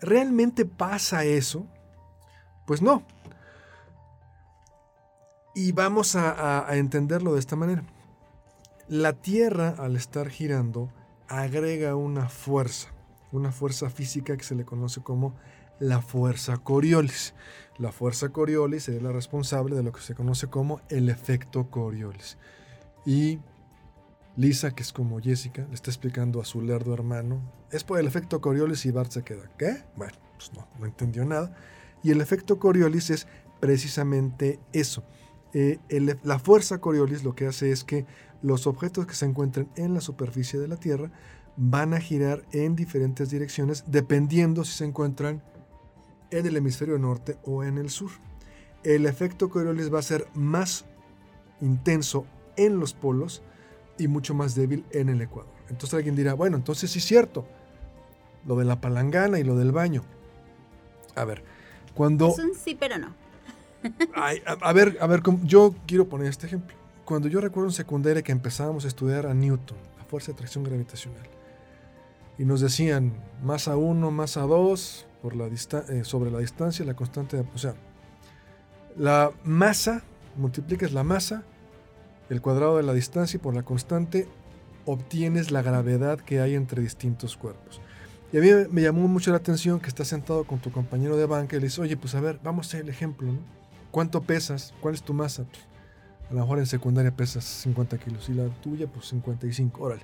[0.00, 1.66] ¿Realmente pasa eso?
[2.66, 3.02] Pues no.
[5.54, 7.82] Y vamos a, entenderlo de esta manera.
[8.88, 10.92] La Tierra, al estar girando,
[11.28, 12.88] agrega una fuerza,
[13.32, 15.34] una fuerza física que se le conoce como
[15.80, 17.34] la fuerza Coriolis.
[17.78, 22.36] La fuerza Coriolis es la responsable de lo que se conoce como el efecto Coriolis.
[23.06, 23.38] Y
[24.36, 28.06] Lisa, que es como Jessica, le está explicando a su lerdo hermano, es por el
[28.06, 29.82] efecto Coriolis y Bart se queda, ¿qué?
[29.96, 31.56] Bueno, pues no, no entendió nada.
[32.02, 33.26] Y el efecto Coriolis es
[33.60, 35.04] precisamente eso.
[35.54, 35.78] Eh,
[36.22, 38.04] la fuerza Coriolis lo que hace es que
[38.42, 41.10] los objetos que se encuentran en la superficie de la Tierra
[41.56, 45.42] van a girar en diferentes direcciones dependiendo si se encuentran
[46.30, 48.10] en el hemisferio norte o en el sur.
[48.84, 50.84] El efecto Coriolis va a ser más
[51.62, 53.42] intenso en los polos
[53.98, 55.52] y mucho más débil en el ecuador.
[55.68, 57.46] Entonces alguien dirá, bueno, entonces sí es cierto,
[58.46, 60.02] lo de la palangana y lo del baño.
[61.14, 61.42] A ver,
[61.94, 62.28] cuando...
[62.28, 63.14] Es un sí, pero no.
[64.14, 66.76] a, ver, a ver, yo quiero poner este ejemplo.
[67.04, 70.64] Cuando yo recuerdo en secundaria que empezábamos a estudiar a Newton, la fuerza de atracción
[70.64, 71.26] gravitacional,
[72.38, 77.42] y nos decían masa 1, masa 2, por la eh, sobre la distancia, la constante,
[77.54, 77.74] o sea,
[78.96, 80.02] la masa,
[80.36, 81.44] multiplicas la masa,
[82.28, 84.28] el cuadrado de la distancia y por la constante
[84.84, 87.80] obtienes la gravedad que hay entre distintos cuerpos.
[88.32, 91.26] Y a mí me llamó mucho la atención que estás sentado con tu compañero de
[91.26, 93.38] banca y le dices, oye, pues a ver, vamos a hacer el ejemplo, ¿no?
[93.90, 94.74] ¿Cuánto pesas?
[94.80, 95.44] ¿Cuál es tu masa?
[95.44, 95.62] Pues,
[96.28, 99.82] a lo mejor en secundaria pesas 50 kilos y la tuya, pues 55.
[99.82, 100.02] Órale.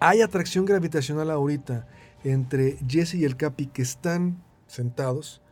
[0.00, 1.86] Hay atracción gravitacional ahorita
[2.24, 5.42] entre Jesse y el Capi que están sentados,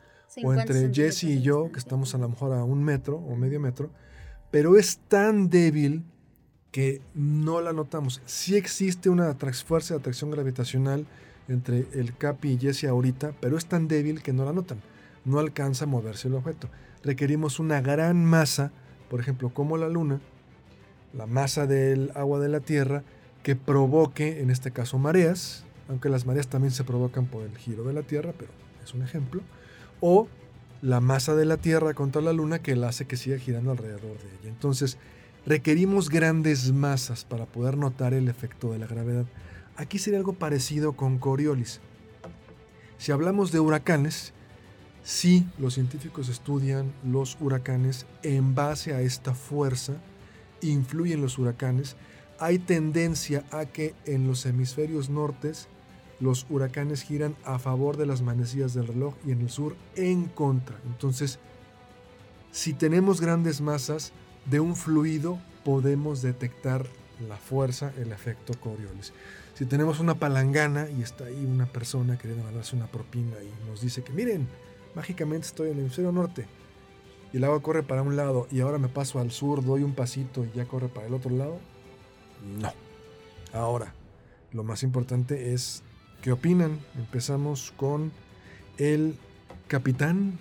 [0.42, 3.60] o entre Jesse y yo, que estamos a lo mejor a un metro o medio
[3.60, 3.90] metro,
[4.50, 6.04] pero es tan débil
[6.70, 8.22] que no la notamos.
[8.26, 9.34] Sí existe una
[9.66, 11.06] fuerza de atracción gravitacional
[11.48, 14.80] entre el Capi y Jesse ahorita, pero es tan débil que no la notan.
[15.24, 16.68] No alcanza a moverse el objeto.
[17.02, 18.72] Requerimos una gran masa,
[19.08, 20.20] por ejemplo, como la Luna,
[21.12, 23.02] la masa del agua de la Tierra,
[23.42, 27.84] que provoque, en este caso, mareas, aunque las mareas también se provocan por el giro
[27.84, 28.50] de la Tierra, pero
[28.84, 29.42] es un ejemplo,
[30.00, 30.28] o
[30.82, 34.18] la masa de la Tierra contra la Luna que la hace que siga girando alrededor
[34.18, 34.48] de ella.
[34.48, 34.98] Entonces,
[35.46, 39.26] requerimos grandes masas para poder notar el efecto de la gravedad.
[39.76, 41.80] Aquí sería algo parecido con Coriolis.
[42.98, 44.32] Si hablamos de huracanes,
[45.02, 49.94] sí, los científicos estudian los huracanes en base a esta fuerza,
[50.60, 51.96] influyen los huracanes.
[52.38, 55.68] Hay tendencia a que en los hemisferios nortes
[56.20, 60.26] los huracanes giran a favor de las manecillas del reloj y en el sur en
[60.26, 60.78] contra.
[60.86, 61.38] Entonces,
[62.52, 64.12] si tenemos grandes masas
[64.46, 66.86] de un fluido, podemos detectar
[67.28, 69.12] la fuerza, el efecto Coriolis.
[69.54, 73.80] Si tenemos una palangana y está ahí una persona queriendo mandarse una propina y nos
[73.82, 74.48] dice que miren,
[74.94, 76.46] mágicamente estoy en el hemisferio norte
[77.32, 79.94] y el agua corre para un lado y ahora me paso al sur, doy un
[79.94, 81.58] pasito y ya corre para el otro lado,
[82.58, 82.72] no.
[83.52, 83.94] Ahora,
[84.52, 85.82] lo más importante es
[86.22, 86.78] ¿Qué opinan?
[86.96, 88.12] Empezamos con
[88.76, 89.14] el
[89.68, 90.38] capitán,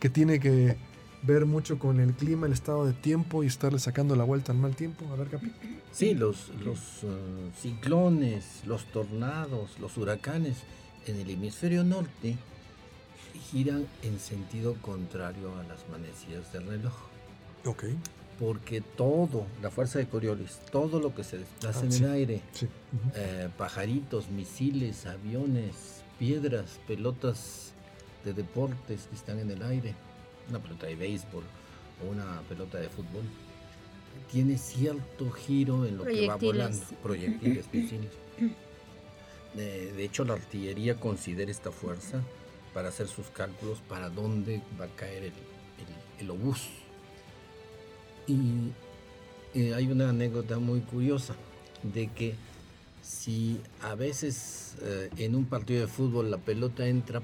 [0.00, 0.76] que tiene que
[1.22, 4.58] ver mucho con el clima, el estado de tiempo y estarle sacando la vuelta al
[4.58, 5.04] mal tiempo.
[5.12, 5.80] A ver, capitán.
[5.92, 10.58] Sí, los, los uh, ciclones, los tornados, los huracanes
[11.06, 12.36] en el hemisferio norte
[13.50, 16.94] giran en sentido contrario a las manecillas del reloj.
[17.66, 17.84] Ok
[18.38, 22.40] porque todo, la fuerza de Coriolis, todo lo que se desplaza en el aire,
[23.14, 27.72] eh, pajaritos, misiles, aviones, piedras, pelotas
[28.24, 29.94] de deportes que están en el aire,
[30.48, 31.42] una pelota de béisbol
[32.04, 33.24] o una pelota de fútbol,
[34.30, 38.10] tiene cierto giro en lo que va volando, proyectiles, misiles.
[39.54, 42.22] De, hecho, la artillería considera esta fuerza
[42.72, 45.32] para hacer sus cálculos para dónde va a caer el,
[46.20, 46.68] el obús
[48.28, 48.72] y
[49.54, 51.34] eh, hay una anécdota muy curiosa
[51.82, 52.34] de que
[53.02, 57.22] si a veces eh, en un partido de fútbol la pelota entra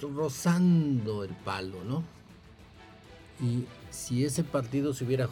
[0.00, 2.02] rozando el palo, ¿no?
[3.42, 5.28] Y si ese partido se hubiera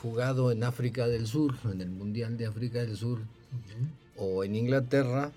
[0.00, 3.20] jugado en África del Sur, en el Mundial de África del Sur,
[4.16, 5.30] o en Inglaterra,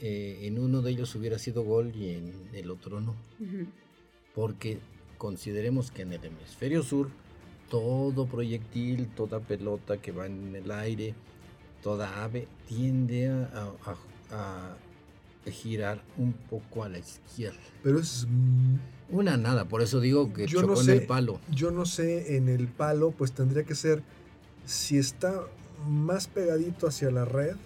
[0.00, 3.14] eh, en uno de ellos hubiera sido gol y en el otro no.
[4.34, 4.78] Porque
[5.16, 7.10] consideremos que en el hemisferio sur,
[7.68, 11.14] todo proyectil, toda pelota que va en el aire,
[11.82, 14.76] toda ave, tiende a,
[15.50, 17.58] girar un poco a la izquierda.
[17.82, 18.26] Pero es...
[19.10, 21.40] Una nada, por eso digo que yo chocó en el palo.
[21.50, 24.02] Yo no sé, en el palo, pues tendría que ser,
[24.66, 25.46] si está
[25.88, 27.56] más pegadito hacia la red,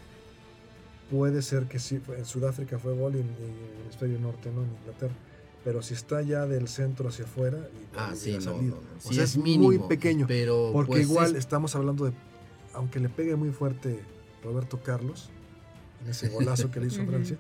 [1.10, 4.62] puede ser que sí, en Sudáfrica fue gol y en, el hemisferio norte, ¿no?
[4.62, 5.14] En Inglaterra.
[5.64, 9.36] Pero si está ya del centro hacia afuera, y ah, sí, no, o sea, es,
[9.36, 10.26] muy pequeño.
[10.26, 12.12] Pero porque pues, igual estamos hablando de,
[12.74, 14.00] aunque le pegue muy fuerte
[14.42, 15.30] Roberto Carlos,
[16.02, 17.38] en ese golazo que le hizo Francia,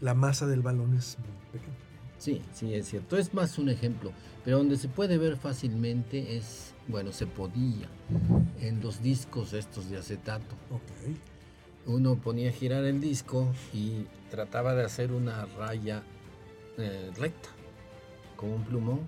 [0.00, 1.76] la masa del balón es muy pequeña.
[2.18, 3.18] Sí, sí, es cierto.
[3.18, 4.12] Es más un ejemplo.
[4.44, 7.88] Pero donde se puede ver fácilmente es, bueno, se podía
[8.60, 10.54] en los discos estos de acetato.
[10.70, 11.18] Okay
[11.86, 16.02] uno ponía a girar el disco y trataba de hacer una raya
[16.78, 17.48] eh, recta
[18.36, 19.00] con un plumón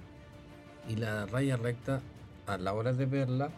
[0.89, 2.01] y la raya recta
[2.47, 3.51] a la hora de verla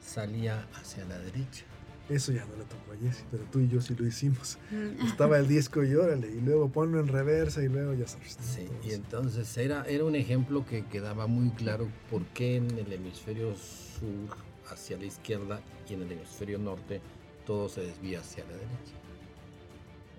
[0.00, 1.64] salía hacia la derecha.
[2.08, 4.58] Eso ya no le tocó a Jesse, pero tú y yo sí lo hicimos.
[4.70, 5.06] Mm.
[5.06, 8.36] Estaba el disco y órale, y luego ponlo en reversa y luego ya sabes.
[8.40, 12.92] Sí, y entonces era, era un ejemplo que quedaba muy claro por qué en el
[12.92, 14.36] hemisferio sur
[14.70, 17.00] hacia la izquierda y en el hemisferio norte
[17.46, 18.92] todo se desvía hacia la derecha.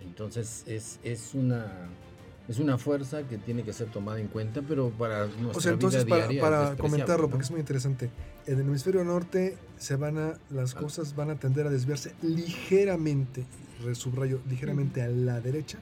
[0.02, 1.90] Entonces es, es una
[2.48, 5.72] es una fuerza que tiene que ser tomada en cuenta, pero para nuestra o sea,
[5.74, 8.10] entonces para, para comentarlo, porque es muy interesante,
[8.46, 13.46] en el hemisferio norte se van a las cosas van a tender a desviarse ligeramente,
[13.94, 15.80] subrayo, ligeramente a la derecha,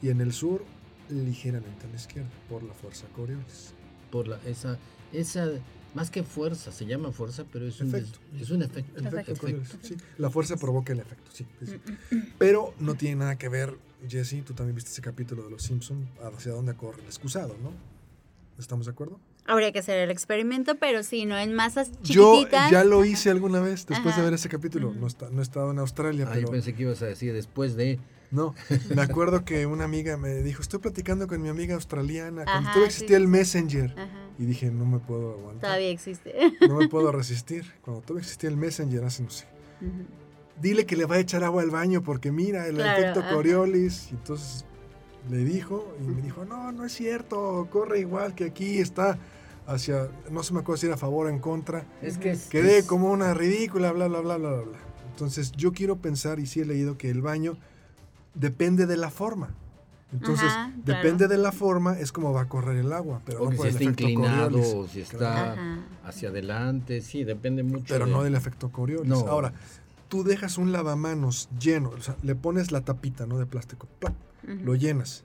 [0.00, 0.64] y en el sur
[1.10, 3.74] ligeramente a la izquierda por la fuerza Coriolis.
[4.10, 4.78] Por la esa
[5.12, 5.50] esa
[5.94, 8.18] más que fuerza, se llama fuerza, pero es un efecto.
[8.40, 9.02] Es un efecto.
[10.18, 11.46] la fuerza provoca el efecto, sí,
[12.38, 13.76] Pero no tiene nada que ver,
[14.08, 17.72] Jesse, tú también viste ese capítulo de Los Simpsons, hacia dónde corre el excusado, ¿no?
[18.58, 19.18] ¿Estamos de acuerdo?
[19.44, 22.70] Habría que hacer el experimento, pero sí, no en masas chiquititas.
[22.70, 24.92] Yo ya lo hice alguna vez después de ver ese capítulo.
[24.94, 27.74] No, está, no he estado en Australia, ah, Yo pensé que ibas a decir después
[27.74, 27.98] de...
[28.30, 28.54] No,
[28.94, 32.86] me acuerdo que una amiga me dijo, estoy platicando con mi amiga australiana, cuando todavía
[32.86, 33.94] existía el Messenger.
[34.38, 35.60] Y dije, no me puedo aguantar.
[35.60, 36.34] Todavía existe.
[36.66, 37.70] No me puedo resistir.
[37.82, 39.46] Cuando todavía existía el Messenger, hace no sé.
[40.60, 44.08] Dile que le va a echar agua al baño porque mira, el efecto Coriolis.
[44.10, 44.64] Y entonces
[45.30, 49.18] le dijo y me dijo, no, no es cierto, corre igual que aquí, está
[49.66, 51.84] hacia, no se me acuerdo si era a favor o en contra.
[52.00, 54.78] Es que Quedé como una ridícula, bla, bla, bla, bla, bla.
[55.10, 57.56] Entonces yo quiero pensar, y sí he leído que el baño
[58.34, 59.54] depende de la forma.
[60.12, 60.52] Entonces,
[60.84, 63.22] depende de la forma, es como va a correr el agua.
[63.24, 65.56] Pero no si está inclinado, si está
[66.04, 67.86] hacia adelante, sí, depende mucho.
[67.88, 69.10] Pero no del efecto Coriolis.
[69.12, 69.54] Ahora,
[70.12, 73.38] tú dejas un lavamanos lleno, o sea, le pones la tapita, ¿no?
[73.38, 73.88] De plástico,
[74.42, 75.24] lo llenas.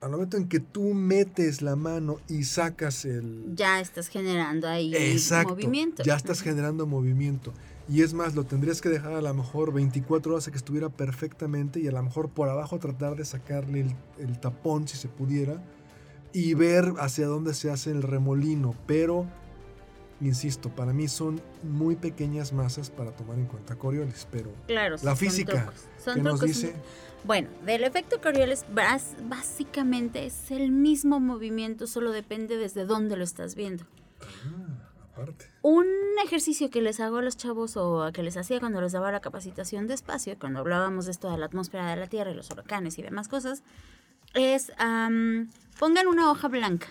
[0.00, 3.44] Al momento en que tú metes la mano y sacas el...
[3.54, 6.02] Ya estás generando ahí movimiento.
[6.02, 7.52] Ya estás generando movimiento.
[7.90, 10.88] Y es más, lo tendrías que dejar a lo mejor 24 horas a que estuviera
[10.88, 15.62] perfectamente y a lo mejor por abajo tratar de sacarle el, tapón si se pudiera
[16.32, 18.74] y ver hacia dónde se hace el remolino.
[18.86, 19.26] Pero,
[20.20, 24.26] insisto, para mí son muy pequeñas masas para tomar en cuenta Coriolis.
[24.30, 25.72] Pero claro, la física
[26.04, 26.74] que nos dice...
[27.24, 28.64] Bueno, del efecto Coriolis
[29.22, 33.84] básicamente es el mismo movimiento, solo depende desde dónde lo estás viendo.
[34.22, 34.76] Ah.
[35.62, 35.86] Un
[36.24, 39.20] ejercicio que les hago a los chavos o que les hacía cuando les daba la
[39.20, 42.50] capacitación de espacio, cuando hablábamos de esto de la atmósfera de la Tierra y los
[42.50, 43.62] huracanes y demás cosas,
[44.34, 44.70] es
[45.78, 46.88] pongan una hoja blanca.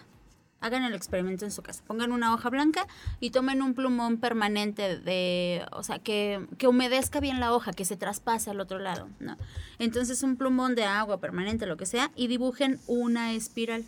[0.65, 1.83] Hagan el experimento en su casa.
[1.85, 2.87] Pongan una hoja blanca
[3.19, 7.85] y tomen un plumón permanente de, o sea, que, que humedezca bien la hoja, que
[7.85, 9.37] se traspase al otro lado, ¿no?
[9.77, 13.85] Entonces un plumón de agua permanente, lo que sea, y dibujen una espiral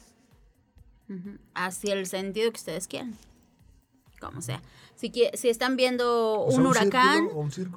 [1.53, 3.17] hacia el sentido que ustedes quieran
[4.19, 4.61] como sea.
[4.95, 7.27] Si, si están viendo un, huracán,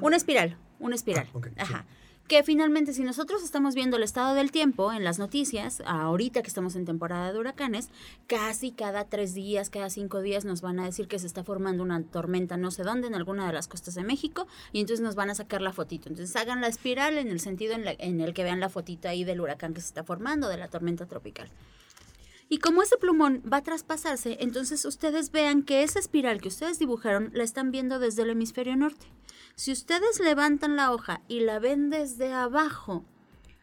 [0.00, 1.28] una espiral, una espiral.
[1.56, 1.84] Ah, Ajá.
[2.30, 6.46] Que finalmente, si nosotros estamos viendo el estado del tiempo en las noticias, ahorita que
[6.46, 7.88] estamos en temporada de huracanes,
[8.28, 11.82] casi cada tres días, cada cinco días nos van a decir que se está formando
[11.82, 15.16] una tormenta no sé dónde, en alguna de las costas de México, y entonces nos
[15.16, 16.08] van a sacar la fotito.
[16.08, 19.24] Entonces hagan la espiral en el sentido en, en el que vean la fotito ahí
[19.24, 21.50] del huracán que se está formando, de la tormenta tropical.
[22.48, 26.78] Y como ese plumón va a traspasarse, entonces ustedes vean que esa espiral que ustedes
[26.78, 29.06] dibujaron la están viendo desde el hemisferio norte.
[29.54, 33.04] Si ustedes levantan la hoja y la ven desde abajo,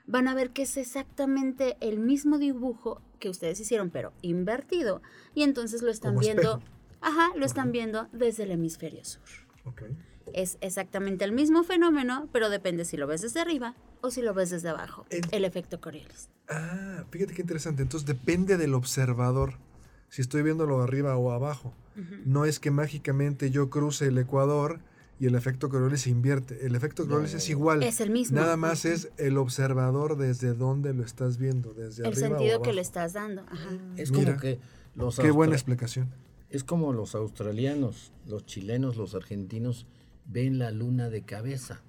[0.06, 5.02] van a ver que es exactamente el mismo dibujo que ustedes hicieron, pero invertido.
[5.34, 6.62] Y entonces lo están Como viendo, espejo.
[7.02, 9.24] ajá, lo están viendo desde el hemisferio sur.
[10.34, 14.34] Es exactamente el mismo fenómeno, pero depende si lo ves desde arriba o si lo
[14.34, 15.06] ves desde abajo.
[15.32, 16.30] El efecto Coriolis.
[16.50, 17.82] Ah, fíjate qué interesante.
[17.82, 19.56] Entonces depende del observador.
[20.10, 21.74] Si estoy viéndolo arriba o abajo.
[22.26, 24.80] No es que mágicamente yo cruce el Ecuador
[25.20, 26.66] y el efecto Coriolis se invierte.
[26.66, 27.84] El efecto Coriolis es igual.
[27.84, 28.40] Es el mismo.
[28.40, 32.62] Nada más es el observador desde donde lo estás viendo, desde el arriba o sentido
[32.62, 32.72] que abajo.
[32.74, 33.42] le estás dando.
[33.50, 33.78] Ajá.
[33.96, 34.60] Es Mira, como que
[34.96, 36.10] los Qué buena explicación.
[36.50, 39.86] Es como los australianos, los chilenos, los argentinos
[40.26, 41.82] ven la luna de cabeza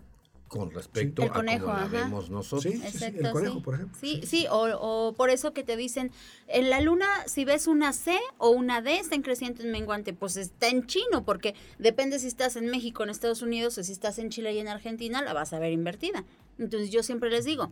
[0.49, 2.73] con respecto a conejo, como la vemos nosotros.
[2.73, 3.61] Sí, sí, el conejo, sí.
[3.61, 3.99] por ejemplo.
[4.01, 6.11] Sí, sí, o, o por eso que te dicen,
[6.47, 10.15] en la luna, si ves una C o una D, está en creciente en menguante,
[10.15, 13.93] pues está en chino, porque depende si estás en México, en Estados Unidos, o si
[13.93, 16.25] estás en Chile y en Argentina, la vas a ver invertida.
[16.59, 17.71] Entonces yo siempre les digo,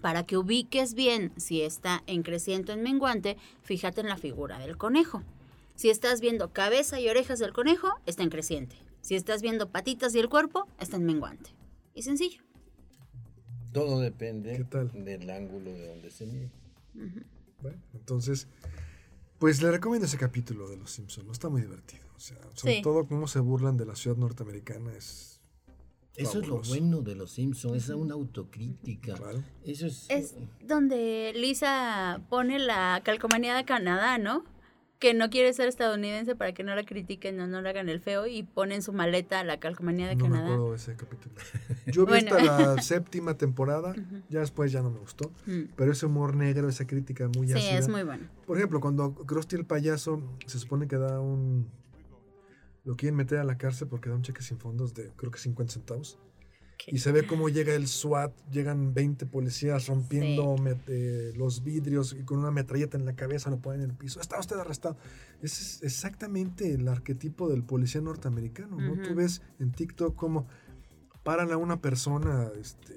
[0.00, 4.58] para que ubiques bien si está en creciente o en menguante, fíjate en la figura
[4.58, 5.22] del conejo.
[5.76, 8.76] Si estás viendo cabeza y orejas del conejo, está en creciente.
[9.00, 11.50] Si estás viendo patitas y el cuerpo, está en menguante.
[11.94, 12.42] Y sencillo.
[13.72, 14.90] Todo depende ¿Qué tal?
[15.04, 16.50] del ángulo de donde se mire.
[17.62, 18.48] Bueno, entonces,
[19.38, 21.26] pues le recomiendo ese capítulo de Los Simpsons.
[21.26, 21.32] ¿no?
[21.32, 22.02] Está muy divertido.
[22.16, 22.82] O sea, sobre Sí.
[22.82, 25.40] todo cómo se burlan de la ciudad norteamericana es
[26.16, 29.14] Eso es lo bueno de los Simpsons, es una autocrítica.
[29.14, 29.42] claro.
[29.64, 30.34] Eso es, Es
[30.66, 34.44] donde Lisa pone la calcomanía de Canadá, ¿no?
[35.00, 38.00] Que no quiere ser estadounidense para que no la critiquen o no le hagan el
[38.00, 40.44] feo y pone en su maleta la calcomanía de No me Canadá.
[40.48, 41.34] acuerdo de ese capítulo.
[41.86, 42.36] Yo vi Bueno.
[42.36, 43.94] hasta la séptima temporada,
[44.28, 45.32] ya después ya no me gustó.
[45.46, 45.62] Mm.
[45.74, 47.78] Pero ese humor negro, esa crítica muy Sí, ácida.
[47.78, 48.28] es muy bueno.
[48.46, 51.66] Por ejemplo, cuando Krusty el payaso se supone que da un...
[52.84, 55.38] Lo quieren meter a la cárcel porque da un cheque sin fondos de creo que
[55.38, 56.18] 50 centavos.
[56.84, 61.62] Qué Y se ve cómo llega el SWAT, llegan 20 policías rompiendo met- eh, los
[61.62, 64.20] vidrios y con una metralleta en la cabeza lo ponen en el piso.
[64.20, 64.96] Está usted arrestado.
[65.42, 68.76] Ese es exactamente el arquetipo del policía norteamericano.
[68.80, 68.92] ¿no?
[68.94, 69.02] Ujú.
[69.02, 70.46] Tú ves en TikTok cómo
[71.22, 72.94] paran a una persona este,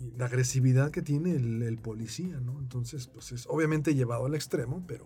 [0.00, 2.40] y la agresividad que tiene el, el policía.
[2.40, 2.58] ¿no?
[2.58, 5.04] Entonces, pues es obviamente llevado al extremo, pero...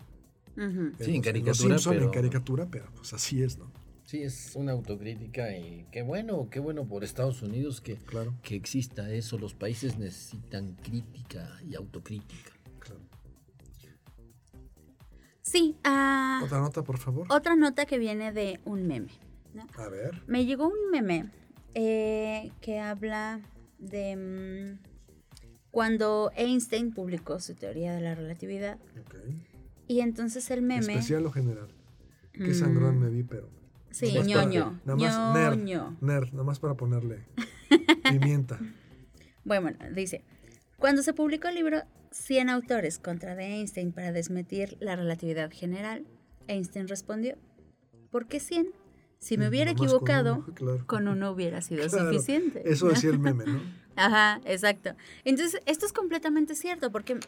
[0.57, 0.93] Ujú.
[0.99, 3.71] Sí, en los- caricatura, Los Simpson en pero- caricatura, pero pues así es, ¿no?
[4.07, 8.55] Sí, es una autocrítica y qué bueno, qué bueno por Estados Unidos que, Claro, que
[8.55, 9.37] exista eso.
[9.37, 12.53] Los países necesitan crítica y autocrítica.
[12.79, 13.01] claro.
[15.43, 17.27] Sí, ah, Otra nota, por favor.
[17.31, 19.11] otra nota que viene de un meme.
[19.55, 19.67] ¿no?
[19.77, 20.23] A ver.
[20.27, 21.31] Me llegó un meme
[21.75, 23.41] eh, que habla
[23.79, 24.79] de mm,
[25.71, 28.79] cuando Einstein publicó su teoría de la relatividad.
[29.01, 29.15] Ok.
[29.89, 30.93] Y entonces el meme...
[30.95, 31.69] ¿Especial o general?
[32.33, 33.49] Qué Mm, sangrón me vi, pero...
[33.97, 34.81] Sí, Nada más para- ñoño.
[34.85, 35.97] Nada más ñoño.
[36.03, 37.25] Nerd, nada más para ponerle
[38.11, 38.59] pimienta.
[39.45, 40.23] Bueno, dice,
[40.77, 46.05] cuando se publicó el libro 100 autores contra de Einstein para desmentir la relatividad general,
[46.47, 47.37] Einstein respondió,
[48.11, 48.69] ¿por qué 100?
[49.19, 50.87] Si me hubiera más con equivocado, uno, claro.
[50.87, 52.63] con uno hubiera sido Claro, suficiente.
[52.71, 53.63] Eso decía el meme, ¿no?
[53.97, 54.91] Ajá, exacto.
[55.25, 57.19] Entonces, esto es completamente cierto porque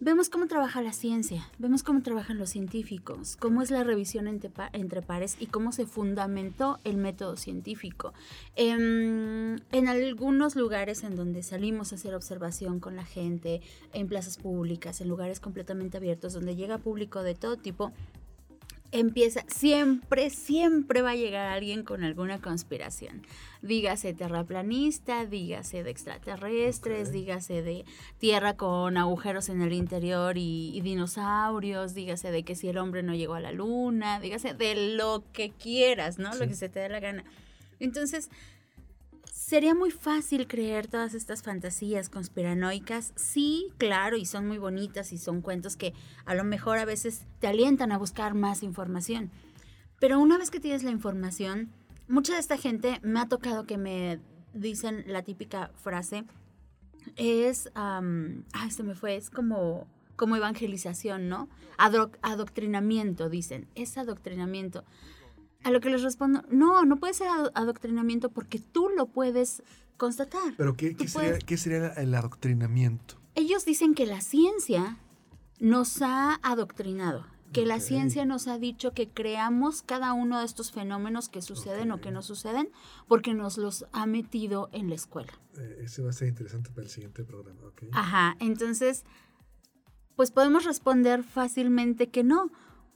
[0.00, 4.50] vemos cómo trabaja la ciencia, vemos cómo trabajan los científicos, cómo es la revisión entre,
[4.72, 8.14] entre pares y cómo se fundamentó el método científico.
[8.56, 13.60] Em, en algunos lugares en donde salimos a hacer observación con la gente,
[13.92, 17.92] en plazas públicas, en lugares completamente abiertos, donde llega público de todo tipo,
[18.92, 23.22] empieza, siempre, siempre va a llegar alguien con alguna conspiración.
[23.62, 27.14] Dígase terraplanista, dígase de extraterrestres, Ok.
[27.14, 27.84] dígase de
[28.18, 33.02] tierra con agujeros en el interior y, y dinosaurios, dígase de que si el hombre
[33.02, 36.32] no llegó a la luna, dígase de lo que quieras, ¿no?
[36.32, 36.38] Sí.
[36.40, 37.24] Lo que se te dé la gana.
[37.78, 38.30] Entonces,
[39.50, 43.12] Sería muy fácil creer todas estas fantasías conspiranoicas.
[43.16, 45.92] Sí, claro, y son muy bonitas y son cuentos que
[46.24, 49.32] a lo mejor a veces te alientan a buscar más información.
[49.98, 51.72] Pero una vez que tienes la información,
[52.06, 54.20] mucha de esta gente me ha tocado que me
[54.54, 56.22] dicen la típica frase,
[57.16, 61.48] es, am, ay, se me fue, es como, como evangelización, ¿no?
[61.76, 64.84] Adoctrinamiento, dicen, es adoctrinamiento.
[65.64, 69.62] A lo que les respondo, no, no puede ser ado- adoctrinamiento porque tú lo puedes
[69.96, 70.54] constatar.
[70.56, 73.16] Pero ¿qué, sería, puedes- qué sería el adoctrinamiento?
[73.34, 74.96] Ellos dicen que la ciencia
[75.58, 80.72] nos ha adoctrinado, que la ciencia nos ha dicho que creamos cada uno de estos
[80.72, 82.70] fenómenos que suceden o que no suceden
[83.08, 85.32] porque nos los ha metido en la escuela.
[85.58, 87.82] Eh, ese va a ser interesante para el siguiente programa, ¿ok?
[87.92, 89.04] Ajá, entonces,
[90.16, 92.50] pues podemos responder fácilmente que no,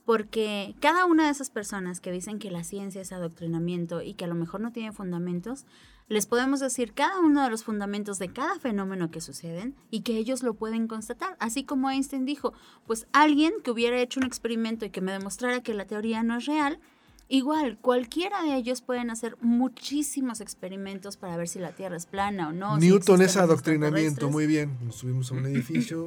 [0.05, 4.25] porque cada una de esas personas que dicen que la ciencia es adoctrinamiento y que
[4.25, 5.65] a lo mejor no tiene fundamentos,
[6.07, 10.17] les podemos decir cada uno de los fundamentos de cada fenómeno que suceden y que
[10.17, 11.35] ellos lo pueden constatar.
[11.39, 12.53] Así como Einstein dijo,
[12.85, 16.37] pues alguien que hubiera hecho un experimento y que me demostrara que la teoría no
[16.37, 16.79] es real,
[17.27, 22.49] igual cualquiera de ellos pueden hacer muchísimos experimentos para ver si la Tierra es plana
[22.49, 22.77] o no.
[22.77, 24.77] Newton es adoctrinamiento, muy bien.
[24.83, 26.03] Nos subimos a un edificio,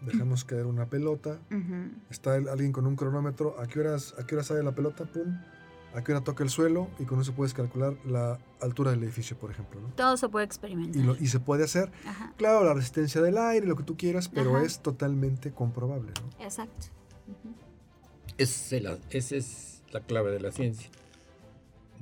[0.00, 1.38] dejamos caer una pelota,
[2.10, 5.04] está alguien con un cronómetro, ¿a qué horas, a qué hora sale la pelota?
[5.04, 5.38] Pum
[5.94, 9.38] a qué hora toca el suelo y con eso puedes calcular la altura del edificio,
[9.38, 9.80] por ejemplo.
[9.96, 11.16] Todo se puede experimentar.
[11.20, 11.90] Y, se puede hacer.
[12.36, 16.12] Claro, la resistencia del aire, lo que tú quieras, pero es totalmente comprobable.
[16.20, 16.44] ¿no?
[16.44, 16.88] Exacto.
[18.36, 20.90] esa es la clave de la ciencia.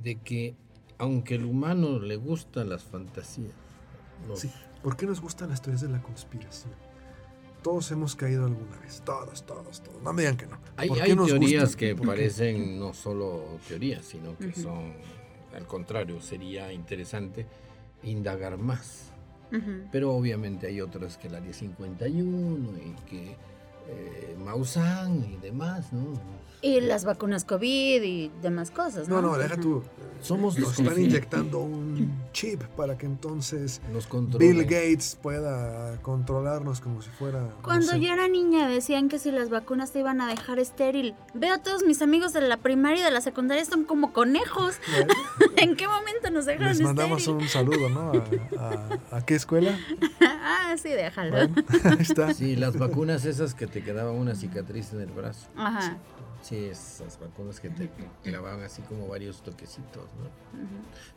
[0.03, 0.55] De que
[0.97, 3.53] aunque el humano le gustan las fantasías.
[4.35, 4.51] Sí,
[4.83, 6.73] ¿por qué nos gustan las teorías de la conspiración?
[7.61, 9.01] Todos hemos caído alguna vez.
[9.05, 10.01] Todos, todos, todos.
[10.01, 10.57] No me digan que no.
[10.75, 14.93] Hay, teorías que parecen no solo teorías, sino que son,
[15.55, 17.45] al contrario, sería interesante
[18.03, 19.11] indagar más.
[19.91, 23.37] Pero obviamente hay otras que el Área 51 y que
[23.89, 26.19] eh, Maussan y demás, ¿no?
[26.61, 29.21] Y las vacunas COVID y demás cosas, ¿no?
[29.21, 29.83] No, no, deja tú.
[30.21, 33.81] Somos Nos están inyectando un chip para que entonces
[34.39, 37.49] Bill Gates pueda controlarnos como si fuera.
[37.61, 41.13] Cuando yo era niña decían que si las vacunas te iban a dejar estéril.
[41.35, 44.77] Veo a todos mis amigos de la primaria y de la secundaria están como conejos.
[45.57, 48.11] ¿En qué momento nos dejaron Les mandamos un saludo, ¿no?
[49.11, 49.77] A, qué escuela?
[50.21, 51.37] ah, sí, déjalo.
[51.37, 52.33] ahí está.
[52.33, 55.47] Sí, las vacunas esas que te quedaba una cicatriz en el brazo.
[55.55, 55.97] Ajá.
[56.41, 57.89] Sí, esas vacunas que te
[58.23, 60.29] clavaban así como varios toquecitos, ¿no?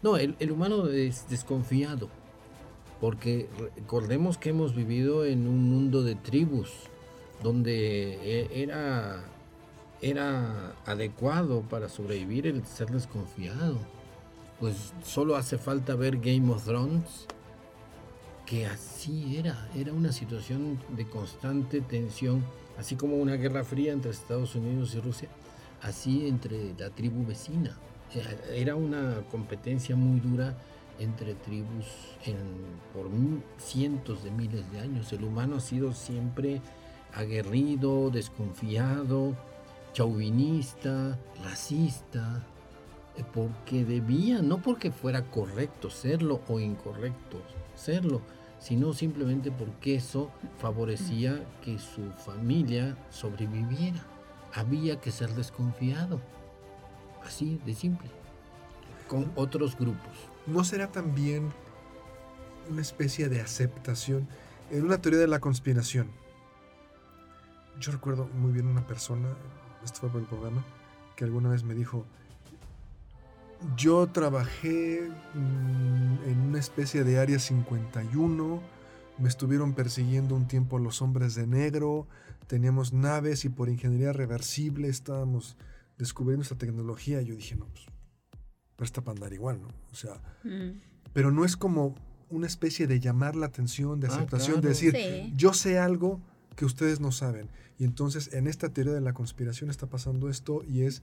[0.03, 2.09] No, el, el, humano es desconfiado,
[3.01, 6.73] porque recordemos que hemos vivido en un mundo de tribus,
[7.43, 9.25] donde e, era,
[10.01, 13.79] era adecuado para sobrevivir el ser desconfiado.
[14.59, 17.27] Pues solo hace falta ver Game of Thrones,
[18.51, 22.45] que así era, era una situación de constante tensión
[22.77, 25.29] así como una guerra fría entre Estados Unidos y Rusia,
[25.83, 27.77] así entre la tribu vecina.
[28.53, 30.57] Era una competencia muy dura
[30.99, 31.87] entre tribus
[32.93, 33.09] por
[33.59, 35.13] cientos de miles de años.
[35.13, 36.61] El humano ha sido siempre
[37.15, 39.37] aguerrido, desconfiado,
[39.93, 42.45] chauvinista, racista,
[43.17, 47.41] eh, porque debía, no porque fuera correcto serlo o incorrecto
[47.75, 48.21] serlo,
[48.61, 54.01] sino simplemente porque eso favorecía que su familia sobreviviera.
[54.55, 56.21] Había que ser desconfiado,
[57.25, 58.11] así de simple,
[59.09, 60.13] con otros grupos.
[60.47, 61.51] ¿No será también
[62.69, 64.29] una especie de aceptación
[64.71, 66.11] en una teoría de la conspiración?
[67.81, 69.29] Yo recuerdo muy bien una persona,
[69.83, 70.63] esto fue por el programa,
[71.17, 72.05] que alguna vez me dijo,
[73.77, 78.63] yo trabajé mm, en una especie de área 51,
[79.19, 82.07] me estuvieron persiguiendo un tiempo los hombres de negro,
[82.47, 85.57] teníamos naves y por ingeniería reversible estábamos
[85.99, 87.21] descubriendo esta tecnología.
[87.23, 87.87] Yo dije, no, pues
[88.77, 89.69] presta para andar igual, ¿no?
[89.93, 90.81] O sea, mm.
[91.13, 91.95] pero no es como
[92.31, 94.97] una especie de llamar la atención, de ah, aceptación, de decir,
[95.35, 96.21] yo sé algo
[96.57, 97.51] que ustedes no saben.
[97.79, 101.03] Y entonces en esta teoría de la conspiración está pasando esto y es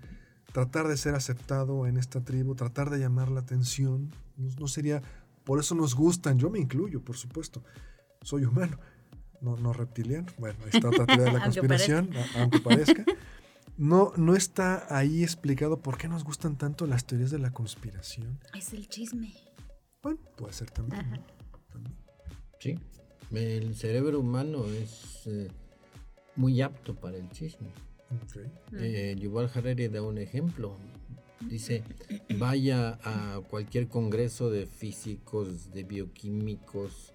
[0.51, 4.11] tratar de ser aceptado en esta tribu, tratar de llamar la atención.
[4.35, 5.01] No, sería,
[5.43, 7.63] por eso nos gustan, yo me incluyo, por supuesto.
[8.21, 8.79] Soy humano,
[9.41, 10.27] no, no reptiliano.
[10.37, 13.05] Bueno, ahí está otra teoría de la conspiración, aunque parezca.
[13.77, 18.39] No, no está ahí explicado por qué nos gustan tanto las teorías de la conspiración.
[18.55, 19.35] Es el chisme.
[20.01, 21.23] Bueno, puede ser también.
[22.59, 22.79] Sí,
[23.31, 25.49] el cerebro humano es eh,
[26.35, 27.69] muy apto para el chisme.
[28.73, 30.77] Eh, Yuval Harari da un ejemplo.
[31.41, 31.83] Dice,
[32.37, 37.13] vaya a cualquier congreso de físicos, de bioquímicos,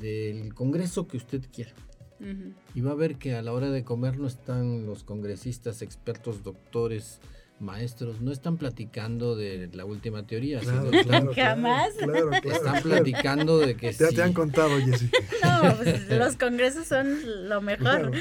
[0.00, 1.72] del congreso que usted quiera.
[2.74, 6.42] Y va a ver que a la hora de comer no están los congresistas, expertos,
[6.42, 7.20] doctores,
[7.58, 11.94] maestros no están platicando de la última teoría, están, jamás.
[12.44, 15.18] están platicando de que ya te han contado, Jessica.
[15.42, 18.12] No, pues, los congresos son lo mejor.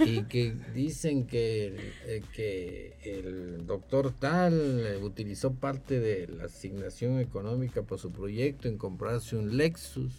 [0.00, 7.82] Y que dicen que, eh, que el doctor tal utilizó parte de la asignación económica
[7.82, 10.12] por su proyecto en comprarse un Lexus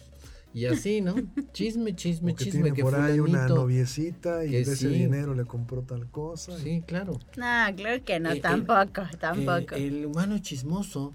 [0.54, 1.16] y así, ¿no?
[1.52, 2.70] Chisme, chisme, que chisme.
[2.70, 6.56] Tiene por ahí una noviecita y de ese dinero le compró tal cosa.
[6.56, 7.18] Sí, claro.
[7.36, 9.74] No, claro que no, eh, tampoco, tampoco.
[9.74, 11.12] El, humano es chismoso,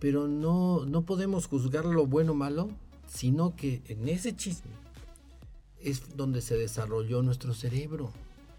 [0.00, 2.68] pero no, no podemos juzgar lo bueno o malo,
[3.06, 4.72] sino que en ese chisme
[5.80, 8.12] es donde se desarrolló nuestro cerebro.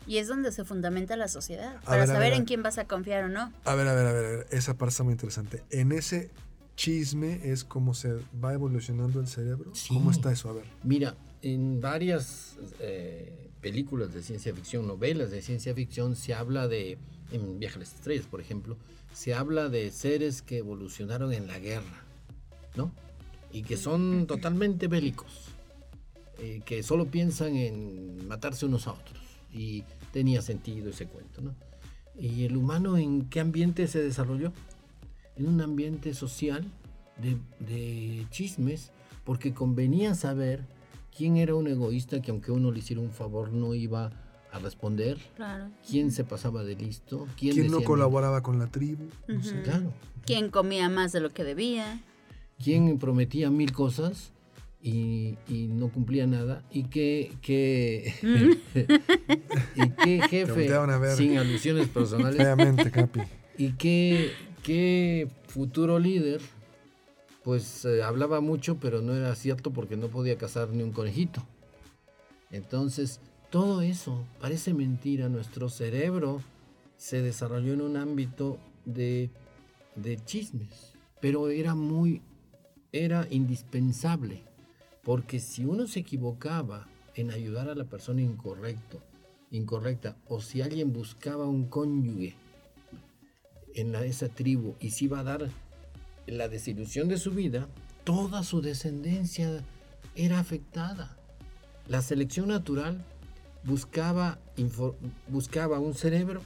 [0.08, 2.78] Y es donde se fundamenta la sociedad, A para ver, saber ver, en quién vas
[2.78, 3.52] a confiar o no.
[3.66, 5.62] A ver, a ver, a ver, a ver, esa parte está muy interesante.
[5.72, 6.32] En ese
[6.82, 9.76] chisme es como se va evolucionando el cerebro.
[9.76, 9.94] Sí.
[9.94, 10.50] ¿Cómo está eso?
[10.50, 10.66] A ver.
[10.84, 16.98] Mira, en varias eh, películas de ciencia ficción, novelas de ciencia ficción, se habla de,
[17.32, 18.78] en Viaje a las Estrellas, por ejemplo,
[19.14, 22.04] se habla de seres que evolucionaron en la guerra,
[22.76, 22.92] ¿no?
[23.54, 25.50] Y que son totalmente bélicos,
[26.40, 29.22] eh, que solo piensan en matarse unos a otros.
[29.54, 31.54] Y tenía sentido ese cuento, ¿no?
[32.18, 34.52] ¿Y el humano en qué ambiente se desarrolló?
[35.38, 36.66] En un ambiente social
[37.18, 38.92] de, de chismes,
[39.24, 40.66] porque convenía saber
[41.16, 44.12] quién era un egoísta que aunque uno le hiciera un favor no iba
[44.52, 45.70] a responder, Claro.
[45.90, 49.06] quién se pasaba de listo, quién, ¿Quién no colaboraba con la tribu?
[49.28, 49.54] No sé.
[49.56, 49.64] Ujú.
[49.64, 49.94] Claro,
[50.26, 52.00] ¿Quién comía más de lo que debía?
[52.64, 54.32] quién prometía mil cosas
[54.84, 58.14] y, y no cumplía nada y qué, qué,
[59.76, 60.70] y qué jefe,
[61.16, 62.46] sin alusiones personales,
[62.92, 63.22] Capi.
[63.58, 64.32] y qué,
[64.64, 66.42] qué futuro líder,
[67.44, 71.44] pues eh, hablaba mucho, pero no era cierto porque no podía cazar ni un conejito.
[72.52, 75.30] Entonces, todo eso parece mentira.
[75.30, 76.42] Nuestro cerebro
[76.98, 79.30] se desarrolló en un ámbito de,
[79.96, 82.22] de chismes, pero era muy,
[82.92, 84.44] era indispensable,
[85.04, 89.02] porque si uno se equivocaba en ayudar a la persona incorrecto,
[89.50, 92.36] incorrecta, o si alguien buscaba un cónyuge
[93.76, 95.50] en la- esa tribu y se iba a dar
[96.28, 97.68] la desilusión de su vida,
[98.04, 99.64] toda su descendencia
[100.16, 101.18] era afectada.
[101.88, 103.04] La selección natural
[103.64, 104.40] buscaba,
[105.28, 106.42] buscaba un cerebro,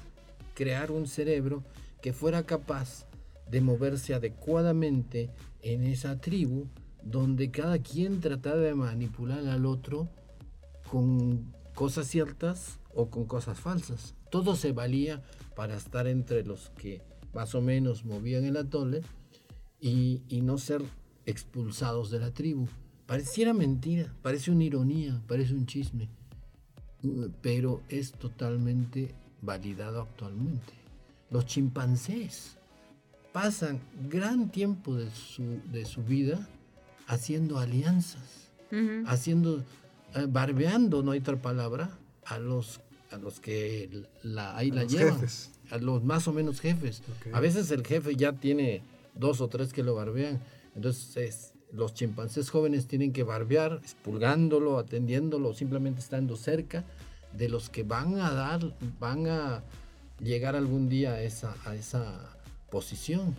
[0.53, 1.63] crear un cerebro
[2.01, 3.05] que fuera capaz
[3.49, 5.29] de moverse adecuadamente
[5.61, 6.65] en esa tribu
[7.03, 10.09] donde cada quien trataba de manipular al otro
[10.89, 14.15] con cosas ciertas o con cosas falsas.
[14.31, 15.21] Todo se valía
[15.55, 17.01] para estar entre los que
[17.35, 19.03] más o menos movían el atole
[19.79, 20.81] y, y no ser
[21.27, 22.67] expulsados de la tribu.
[23.05, 26.09] Pareciera mentira, parece una ironía, parece un chisme,
[27.43, 29.13] pero es totalmente
[29.43, 30.73] validado actualmente.
[31.29, 32.57] Los chimpancés
[33.31, 33.79] pasan
[34.09, 36.49] gran tiempo de su, de su vida
[37.05, 38.45] haciendo alianzas
[39.05, 39.63] haciendo,
[40.13, 42.81] eh, barbeando, no hay otra palabra, a los,
[43.15, 45.51] a los que la, ahí A la los llevan, jefes.
[45.71, 47.01] a los más o menos jefes.
[47.33, 48.81] A veces el jefe ya tiene
[49.15, 50.39] dos o tres que lo barbean,
[50.75, 56.85] entonces es- los chimpancés jóvenes tienen que barbear, expulgándolo, atendiéndolo, simplemente estando cerca
[57.33, 59.63] de los que van a dar, van a
[60.21, 62.37] llegar algún día a esa, a esa
[62.71, 63.35] posición.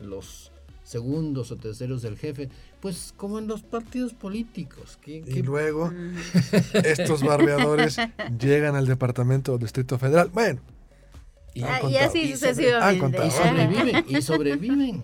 [0.00, 0.50] Los
[0.84, 2.48] segundos o terceros del jefe,
[2.80, 4.98] pues como en los partidos políticos.
[5.06, 5.92] Y luego
[6.84, 7.96] estos barbeadores
[8.38, 10.30] llegan al departamento del Distrito Federal.
[10.32, 10.60] Bueno,
[11.54, 13.26] y, Ah, así Y sucesivamente.
[13.26, 15.02] y sobreviven, y sobreviven.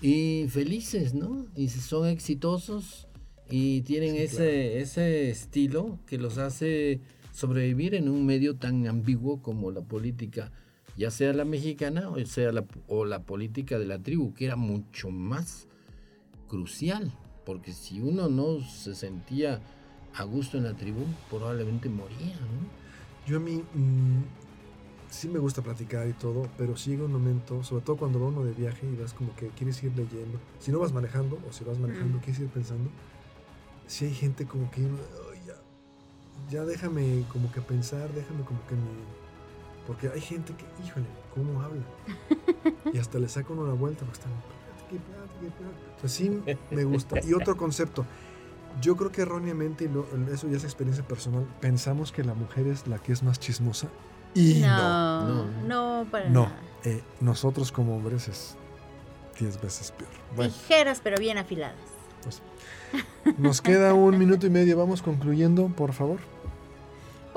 [0.00, 1.46] Y felices, ¿no?
[1.56, 3.08] Y son exitosos
[3.50, 7.00] y tienen Sí, ese, ese estilo que los hace
[7.32, 10.52] sobrevivir en un medio tan ambiguo como la política,
[10.98, 14.56] ya sea la mexicana o sea la, o la política de la tribu, que era
[14.56, 15.66] mucho más
[16.48, 17.12] crucial,
[17.46, 19.60] porque si uno no se sentía
[20.14, 22.68] a gusto en la tribu, probablemente moría, ¿no?
[23.26, 24.22] yo a mí mm,
[25.10, 28.26] sí me gusta platicar y todo, pero sí llega un momento, sobre todo cuando va
[28.28, 30.38] uno de viaje y vas como que quieres ir leyendo.
[30.58, 32.20] Si no vas manejando o si vas manejando, Mm.
[32.20, 32.90] quieres ir pensando.
[33.86, 34.98] Si hay gente como que uno,
[35.32, 35.54] "Ay, ya,
[36.50, 39.17] ya déjame como que pensar, déjame como que me...
[39.88, 41.82] Porque hay gente que, híjole, ¿cómo habla?
[42.92, 46.08] Y hasta le saca uno la vuelta porque están plática plática plática.
[46.08, 47.16] Sí me gusta.
[47.26, 48.04] Y otro concepto.
[48.82, 52.66] Yo creo que erróneamente, y lo- eso ya es experiencia personal, pensamos que la mujer
[52.68, 53.88] es la que es más chismosa.
[54.34, 55.24] Y no.
[55.26, 56.02] No, No.
[56.02, 56.42] no, para No.
[56.44, 56.60] nada.
[56.84, 58.56] Eh, nosotros como hombres es
[59.40, 60.10] 10 veces peor.
[60.36, 61.74] Bueno, Ligeras pero bien afiladas.
[62.22, 62.42] pues
[63.38, 64.76] nos queda un minuto y medio.
[64.76, 66.18] Vamos concluyendo, por favor.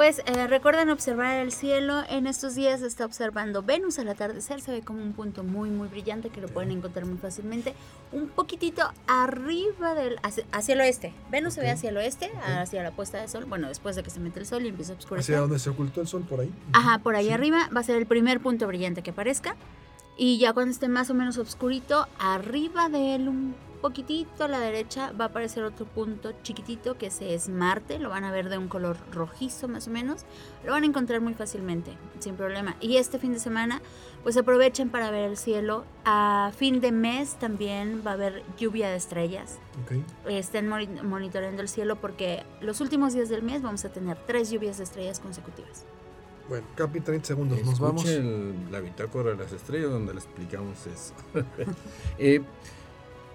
[0.02, 2.02] Pues eh, recuerden observar el cielo.
[2.10, 4.60] En estos días se está observando Venus al atardecer.
[4.60, 7.76] Se ve como un punto muy, muy brillante que lo pueden encontrar muy fácilmente.
[8.12, 10.18] Un poquitito arriba del.
[10.24, 11.14] hacia, hacia el oeste.
[11.30, 13.46] Venus se ve hacia el oeste, hacia la puesta de sol.
[13.46, 15.38] Bueno, después de que se mete el sol y empieza a Hacia oscurecer.
[15.38, 16.52] donde se ocultó el sol, por ahí.
[16.74, 17.34] Ajá, por ahí Sí.
[17.34, 19.56] arriba va a ser el primer punto brillante que aparezca.
[20.18, 24.60] Y ya cuando esté más o menos oscurito, arriba de él un poquitito a la
[24.60, 28.00] derecha va a aparecer otro punto chiquitito que ese es Marte.
[28.00, 30.26] Lo van a ver de un color rojizo más o menos.
[30.66, 32.76] Lo van a encontrar muy fácilmente, sin problema.
[32.80, 33.82] Y este fin de semana,
[34.24, 35.84] pues aprovechen para ver el cielo.
[36.06, 40.04] A fin de mes también va a haber lluvia de estrellas Ok.
[40.30, 44.50] estén moni- monitoreando el cielo porque los últimos días del mes vamos a tener tres
[44.52, 45.86] lluvias de estrellas consecutivas.
[46.50, 48.06] Bueno, Capi, 30 segundos, nos vamos.
[48.06, 51.14] el- la bitácora de las estrellas donde le explicamos eso.
[52.18, 52.42] Eh,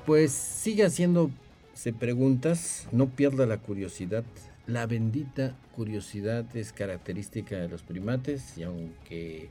[0.07, 4.25] pues sigue haciéndose preguntas, no pierda la curiosidad.
[4.67, 9.51] La bendita curiosidad es característica de los primates y aunque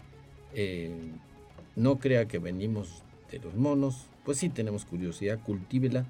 [0.53, 1.11] eh,
[1.75, 6.05] no crea que venimos de los monos, pues sí tenemos curiosidad, cultívela.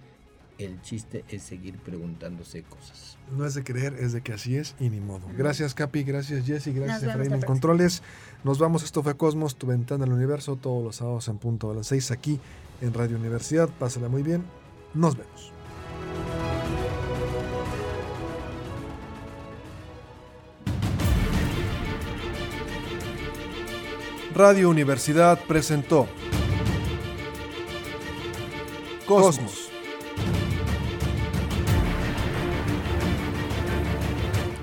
[0.57, 3.17] El chiste es seguir preguntándose cosas.
[3.35, 5.27] No es de creer, es de que así es y ni modo.
[5.37, 7.41] Gracias, Capi, gracias, Jessy, gracias, Efraín en.
[7.41, 8.03] Controles.
[8.45, 11.75] Nos vamos, esto fue Cosmos, tu ventana al universo, todos los sábados en punto a
[11.75, 12.39] las 6 aquí
[12.81, 13.69] en Radio Universidad.
[13.79, 14.43] Pásala muy bien.
[14.93, 15.51] Nos vemos.
[24.35, 26.07] Radio Universidad presentó
[29.05, 29.69] Cosmos.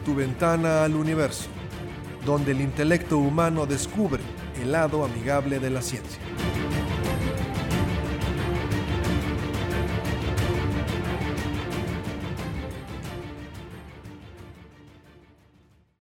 [0.04, 1.48] Tu ventana al universo,
[2.26, 4.22] donde el intelecto humano descubre
[4.60, 6.18] el lado amigable de la ciencia.